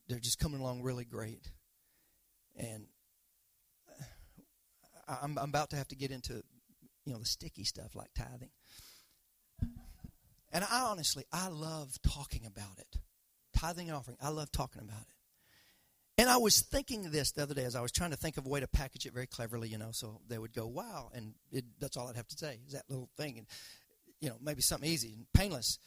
[0.08, 1.50] they're just coming along really great
[2.56, 2.86] and
[5.08, 6.44] uh, I'm, I'm about to have to get into
[7.06, 8.52] you know the sticky stuff like tithing.
[10.52, 13.00] And i honestly i love talking about it.
[13.58, 15.16] Tithing and offering i love talking about it.
[16.22, 18.46] And i was thinking this the other day as i was trying to think of
[18.46, 21.34] a way to package it very cleverly you know so they would go wow and
[21.52, 23.48] it, that's all i'd have to say is that little thing and
[24.24, 25.80] you know maybe something easy and painless.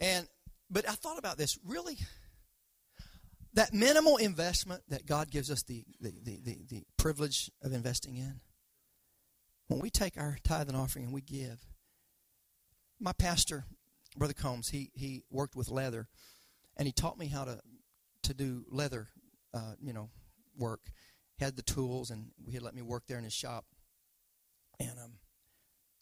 [0.00, 0.26] And
[0.70, 1.98] but i thought about this really
[3.54, 8.16] that minimal investment that God gives us the, the, the, the, the privilege of investing
[8.16, 8.40] in,
[9.68, 11.66] when we take our tithe and offering and we give,
[13.00, 13.64] my pastor,
[14.16, 16.08] Brother Combs, he, he worked with leather,
[16.76, 17.60] and he taught me how to,
[18.22, 19.08] to do leather,
[19.52, 20.10] uh, you know,
[20.56, 20.80] work.
[21.38, 23.64] had the tools, and he let me work there in his shop.
[24.78, 25.12] And um,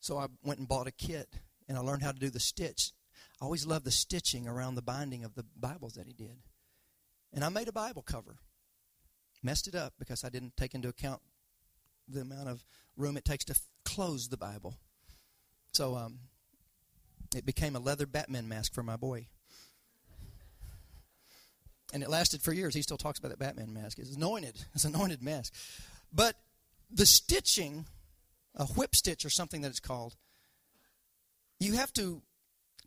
[0.01, 1.28] so I went and bought a kit,
[1.68, 2.92] and I learned how to do the stitch.
[3.40, 6.38] I always loved the stitching around the binding of the Bibles that he did.
[7.33, 8.37] And I made a Bible cover.
[9.43, 11.20] Messed it up because I didn't take into account
[12.09, 12.64] the amount of
[12.97, 14.74] room it takes to f- close the Bible.
[15.72, 16.18] So um,
[17.35, 19.28] it became a leather Batman mask for my boy.
[21.93, 22.74] And it lasted for years.
[22.74, 23.99] He still talks about that Batman mask.
[23.99, 24.57] It's anointed.
[24.74, 25.55] It's an anointed mask.
[26.12, 26.37] But
[26.91, 27.87] the stitching,
[28.55, 30.16] a whip stitch or something that it's called,
[31.59, 32.22] you have to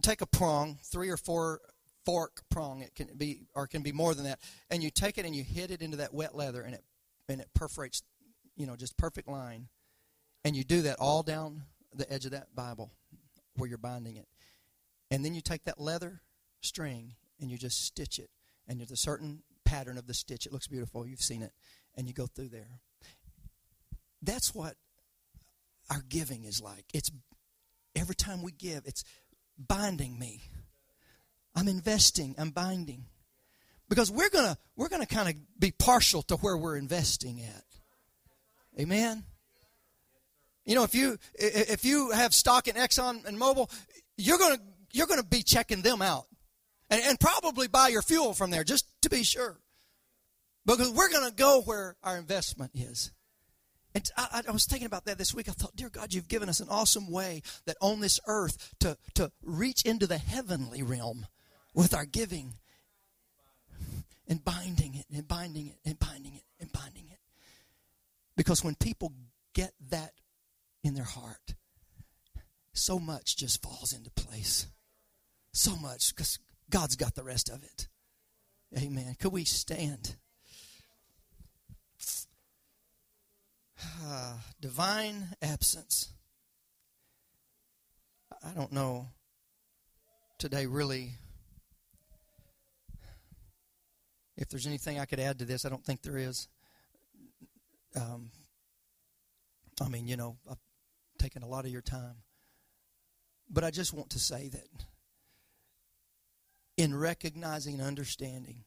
[0.01, 1.61] take a prong, three or four
[2.05, 4.39] fork prong, it can be or can be more than that,
[4.69, 6.83] and you take it and you hit it into that wet leather and it
[7.29, 8.03] and it perforates,
[8.55, 9.67] you know, just perfect line.
[10.45, 12.91] And you do that all down the edge of that Bible
[13.55, 14.27] where you're binding it.
[15.09, 16.21] And then you take that leather
[16.61, 18.29] string and you just stitch it.
[18.67, 20.45] And there's a certain pattern of the stitch.
[20.45, 21.07] It looks beautiful.
[21.07, 21.51] You've seen it.
[21.95, 22.79] And you go through there.
[24.21, 24.75] That's what
[25.89, 26.85] our giving is like.
[26.93, 27.11] It's
[27.95, 29.03] every time we give, it's
[29.57, 30.41] binding me.
[31.55, 33.05] I'm investing, I'm binding.
[33.89, 37.63] Because we're gonna we're gonna kind of be partial to where we're investing at.
[38.79, 39.23] Amen.
[40.65, 43.69] You know, if you if you have stock in Exxon and Mobil,
[44.17, 44.59] you're gonna
[44.91, 46.25] you're gonna be checking them out,
[46.89, 49.59] and, and probably buy your fuel from there just to be sure.
[50.65, 53.11] Because we're gonna go where our investment is.
[53.95, 55.47] And I, I, was thinking about that this week.
[55.47, 58.97] I thought, dear God, you've given us an awesome way that on this earth to,
[59.13, 61.27] to reach into the heavenly realm
[61.73, 62.53] with our giving
[64.27, 67.19] and binding it and binding it and binding it and binding it.
[68.35, 69.13] Because when people
[69.53, 70.13] get that
[70.83, 71.55] in their heart,
[72.73, 74.67] so much just falls into place.
[75.53, 77.87] So much because God's got the rest of it.
[78.75, 79.15] Amen.
[79.19, 80.15] Could we stand?
[84.03, 86.09] Uh, divine absence.
[88.43, 89.07] I don't know
[90.39, 91.11] today really
[94.37, 95.65] if there's anything I could add to this.
[95.65, 96.47] I don't think there is.
[97.95, 98.31] Um,
[99.81, 100.57] I mean, you know, I've
[101.19, 102.15] taken a lot of your time.
[103.49, 104.85] But I just want to say that
[106.77, 108.63] in recognizing and understanding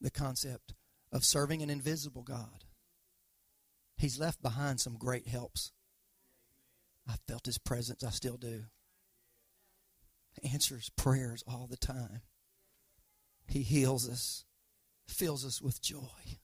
[0.00, 0.74] the concept
[1.12, 2.64] of serving an invisible God,
[3.96, 5.72] He's left behind some great helps.
[7.08, 8.64] I felt His presence, I still do.
[10.40, 12.20] He answers prayers all the time.
[13.46, 14.44] He heals us,
[15.08, 16.38] fills us with joy.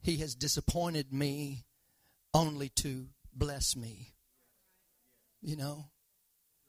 [0.00, 1.64] He has disappointed me
[2.32, 4.14] only to bless me.
[5.40, 5.86] You know,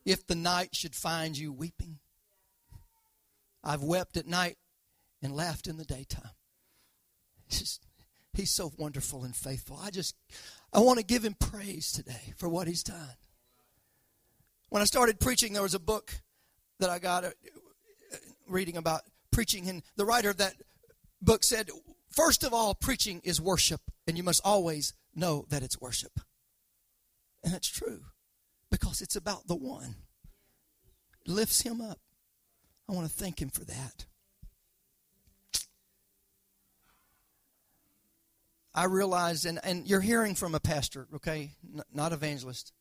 [0.06, 2.00] if the night should find you weeping,
[3.64, 4.58] I've wept at night
[5.22, 6.32] and laughed in the daytime.
[7.50, 7.86] Just,
[8.34, 9.80] he's so wonderful and faithful.
[9.82, 10.16] I just,
[10.72, 13.16] I want to give him praise today for what he's done.
[14.70, 16.14] When I started preaching, there was a book
[16.80, 17.32] that I got uh,
[18.47, 19.02] reading about
[19.39, 20.55] preaching, and the writer of that
[21.21, 21.69] book said,
[22.09, 26.19] First of all, preaching is worship, and you must always know that it's worship.
[27.41, 28.01] And that's true
[28.69, 29.95] because it's about the one.
[31.25, 31.99] It lifts him up.
[32.89, 34.07] I want to thank him for that.
[38.75, 42.73] I realized, and, and you're hearing from a pastor, okay, N- not evangelist.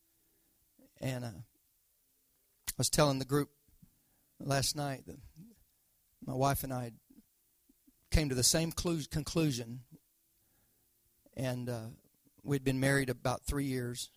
[1.00, 3.50] And uh, I was telling the group
[4.40, 5.18] last night that
[6.24, 6.92] my wife and I
[8.10, 9.80] came to the same conclusion,
[11.36, 11.86] and uh,
[12.42, 14.10] we'd been married about three years,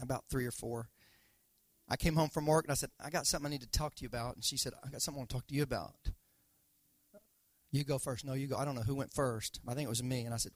[0.00, 0.88] about three or four.
[1.88, 3.94] I came home from work and I said, I got something I need to talk
[3.96, 4.36] to you about.
[4.36, 5.94] And she said, I got something I want to talk to you about.
[7.72, 8.24] You go first.
[8.24, 8.56] No, you go.
[8.56, 9.60] I don't know who went first.
[9.68, 10.22] I think it was me.
[10.22, 10.52] And I said,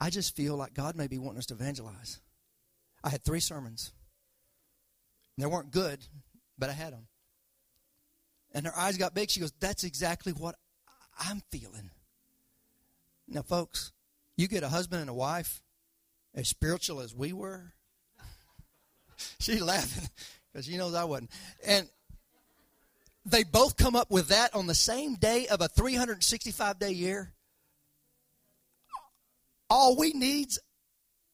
[0.00, 2.20] I just feel like God may be wanting us to evangelize.
[3.04, 3.92] I had three sermons.
[5.38, 6.00] They weren't good,
[6.58, 7.06] but I had them.
[8.56, 9.30] And her eyes got big.
[9.30, 10.54] She goes, That's exactly what
[11.20, 11.90] I'm feeling.
[13.28, 13.92] Now, folks,
[14.34, 15.62] you get a husband and a wife
[16.34, 17.74] as spiritual as we were.
[19.40, 20.08] She's laughing
[20.50, 21.30] because she knows I wasn't.
[21.66, 21.86] And
[23.26, 27.34] they both come up with that on the same day of a 365 day year.
[29.68, 30.58] All we need's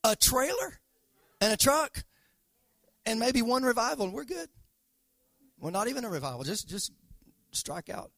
[0.02, 0.80] a trailer
[1.40, 2.02] and a truck
[3.06, 4.48] and maybe one revival, and we're good.
[5.60, 6.42] Well, not even a revival.
[6.42, 6.90] Just just
[7.52, 8.10] strike out.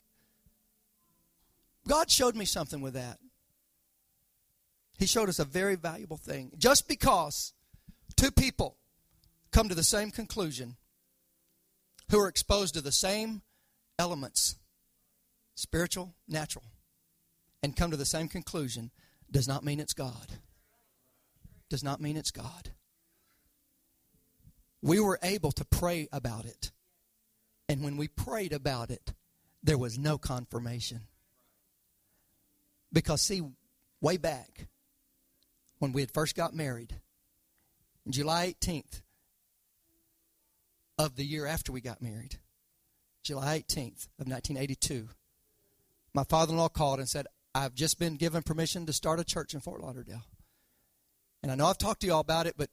[1.86, 3.18] God showed me something with that.
[4.98, 6.52] He showed us a very valuable thing.
[6.56, 7.52] Just because
[8.16, 8.76] two people
[9.50, 10.76] come to the same conclusion
[12.10, 13.42] who are exposed to the same
[13.98, 14.56] elements
[15.56, 16.64] spiritual, natural
[17.62, 18.90] and come to the same conclusion
[19.30, 20.38] does not mean it's God.
[21.70, 22.72] Does not mean it's God.
[24.82, 26.72] We were able to pray about it.
[27.66, 29.14] And when we prayed about it,
[29.64, 31.00] there was no confirmation.
[32.92, 33.42] Because, see,
[34.00, 34.68] way back
[35.78, 36.94] when we had first got married,
[38.08, 39.00] July 18th
[40.98, 42.38] of the year after we got married,
[43.22, 45.08] July 18th of 1982,
[46.12, 49.24] my father in law called and said, I've just been given permission to start a
[49.24, 50.24] church in Fort Lauderdale.
[51.42, 52.68] And I know I've talked to y'all about it, but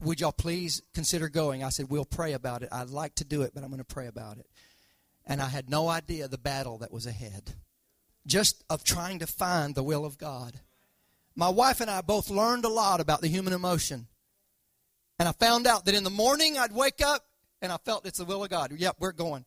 [0.00, 1.62] would y'all please consider going?
[1.62, 2.68] I said, We'll pray about it.
[2.72, 4.46] I'd like to do it, but I'm going to pray about it.
[5.26, 7.54] And I had no idea the battle that was ahead,
[8.26, 10.60] just of trying to find the will of God.
[11.34, 14.08] My wife and I both learned a lot about the human emotion.
[15.18, 17.24] And I found out that in the morning I'd wake up
[17.60, 18.72] and I felt it's the will of God.
[18.76, 19.44] Yep, we're going.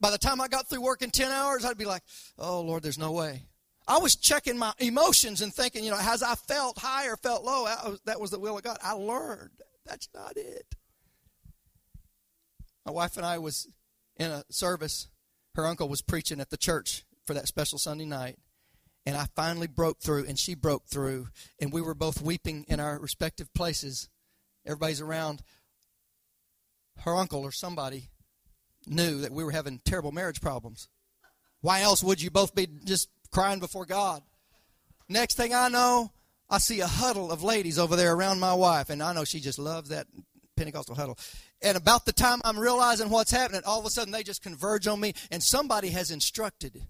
[0.00, 2.02] By the time I got through working 10 hours, I'd be like,
[2.38, 3.44] oh, Lord, there's no way.
[3.86, 7.44] I was checking my emotions and thinking, you know, has I felt high or felt
[7.44, 7.66] low?
[8.06, 8.78] that was the will of God.
[8.82, 9.50] I learned
[9.84, 10.74] that's not it.
[12.86, 13.68] My wife and I was
[14.20, 15.08] in a service.
[15.56, 18.36] Her uncle was preaching at the church for that special Sunday night.
[19.06, 22.78] And I finally broke through, and she broke through, and we were both weeping in
[22.78, 24.08] our respective places
[24.66, 25.42] everybody's around,
[26.98, 28.10] her uncle or somebody
[28.86, 30.88] knew that we were having terrible marriage problems.
[31.62, 34.22] Why else would you both be just crying before God?
[35.08, 36.12] Next thing I know,
[36.48, 39.40] I see a huddle of ladies over there around my wife, and I know she
[39.40, 40.06] just loves that
[40.56, 41.18] Pentecostal huddle.
[41.62, 44.86] And about the time I'm realizing what's happening, all of a sudden they just converge
[44.86, 46.86] on me, and somebody has instructed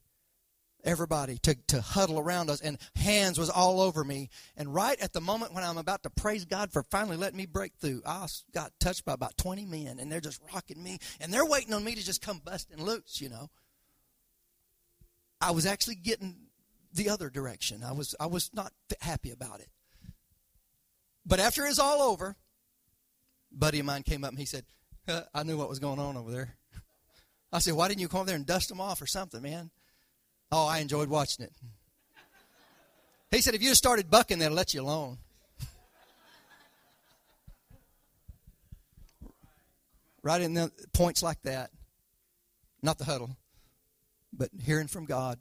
[0.85, 4.31] everybody to, to huddle around us and hands was all over me.
[4.57, 7.47] And right at the moment when i'm about to praise god for finally letting me
[7.47, 11.33] break through i got touched by about 20 men and they're just rocking me and
[11.33, 13.51] they're waiting on me to just come busting loose you know.
[15.41, 16.37] I was actually getting
[16.93, 17.83] the other direction.
[17.83, 19.69] I was i was not happy about it.
[21.25, 22.37] But after it's all over
[23.53, 24.65] buddy of mine came up and he said
[25.35, 26.55] i knew what was going on over there
[27.53, 29.71] i said why didn't you come over there and dust them off or something man
[30.53, 31.53] Oh, I enjoyed watching it.
[33.31, 35.19] He said, if you started bucking, they'll let you alone.
[40.23, 41.71] right in the points like that,
[42.83, 43.37] not the huddle,
[44.33, 45.39] but hearing from God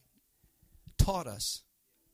[0.99, 1.63] taught us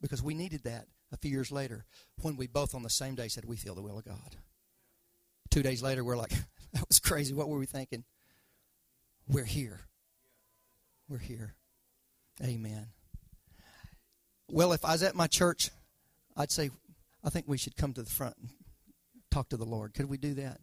[0.00, 1.84] because we needed that a few years later
[2.22, 4.36] when we both on the same day said, We feel the will of God.
[5.56, 6.34] Two days later, we're like,
[6.74, 7.32] That was crazy.
[7.32, 8.04] What were we thinking?
[9.26, 9.80] We're here.
[11.08, 11.54] We're here.
[12.44, 12.88] Amen.
[14.50, 15.70] Well, if I was at my church,
[16.36, 16.68] I'd say,
[17.24, 18.50] I think we should come to the front and
[19.30, 19.94] talk to the Lord.
[19.94, 20.60] Could we do that?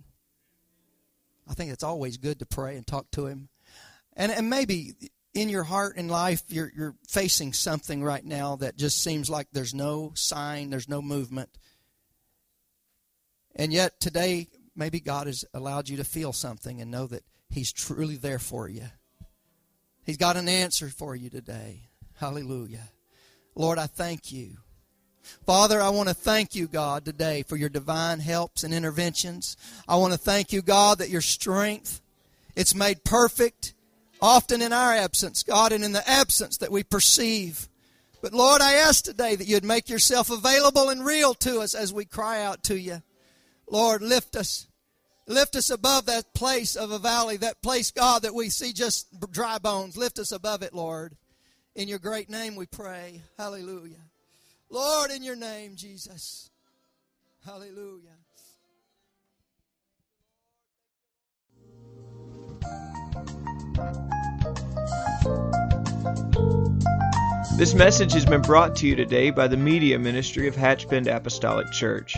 [1.50, 3.50] I think it's always good to pray and talk to Him.
[4.16, 4.94] And, and maybe
[5.34, 9.48] in your heart and life, you're, you're facing something right now that just seems like
[9.54, 11.50] there's no sign, there's no movement.
[13.56, 17.72] And yet today, maybe God has allowed you to feel something and know that He's
[17.72, 18.86] truly there for you.
[20.06, 21.84] He's got an answer for you today.
[22.16, 22.90] Hallelujah.
[23.56, 24.58] Lord, I thank you.
[25.46, 29.56] Father, I want to thank you, God, today for your divine helps and interventions.
[29.88, 32.02] I want to thank you, God, that your strength,
[32.56, 33.74] it's made perfect
[34.22, 37.70] often in our absence, God, and in the absence that we perceive.
[38.22, 41.94] But Lord, I ask today that you'd make yourself available and real to us as
[41.94, 43.02] we cry out to you.
[43.68, 44.68] Lord, lift us.
[45.26, 49.08] Lift us above that place of a valley, that place, God, that we see just
[49.32, 49.96] dry bones.
[49.96, 51.16] Lift us above it, Lord.
[51.76, 53.22] In your great name we pray.
[53.38, 54.04] Hallelujah.
[54.70, 56.50] Lord, in your name, Jesus.
[57.46, 58.10] Hallelujah.
[67.56, 71.08] This message has been brought to you today by the Media Ministry of Hatch Bend
[71.08, 72.18] Apostolic Church.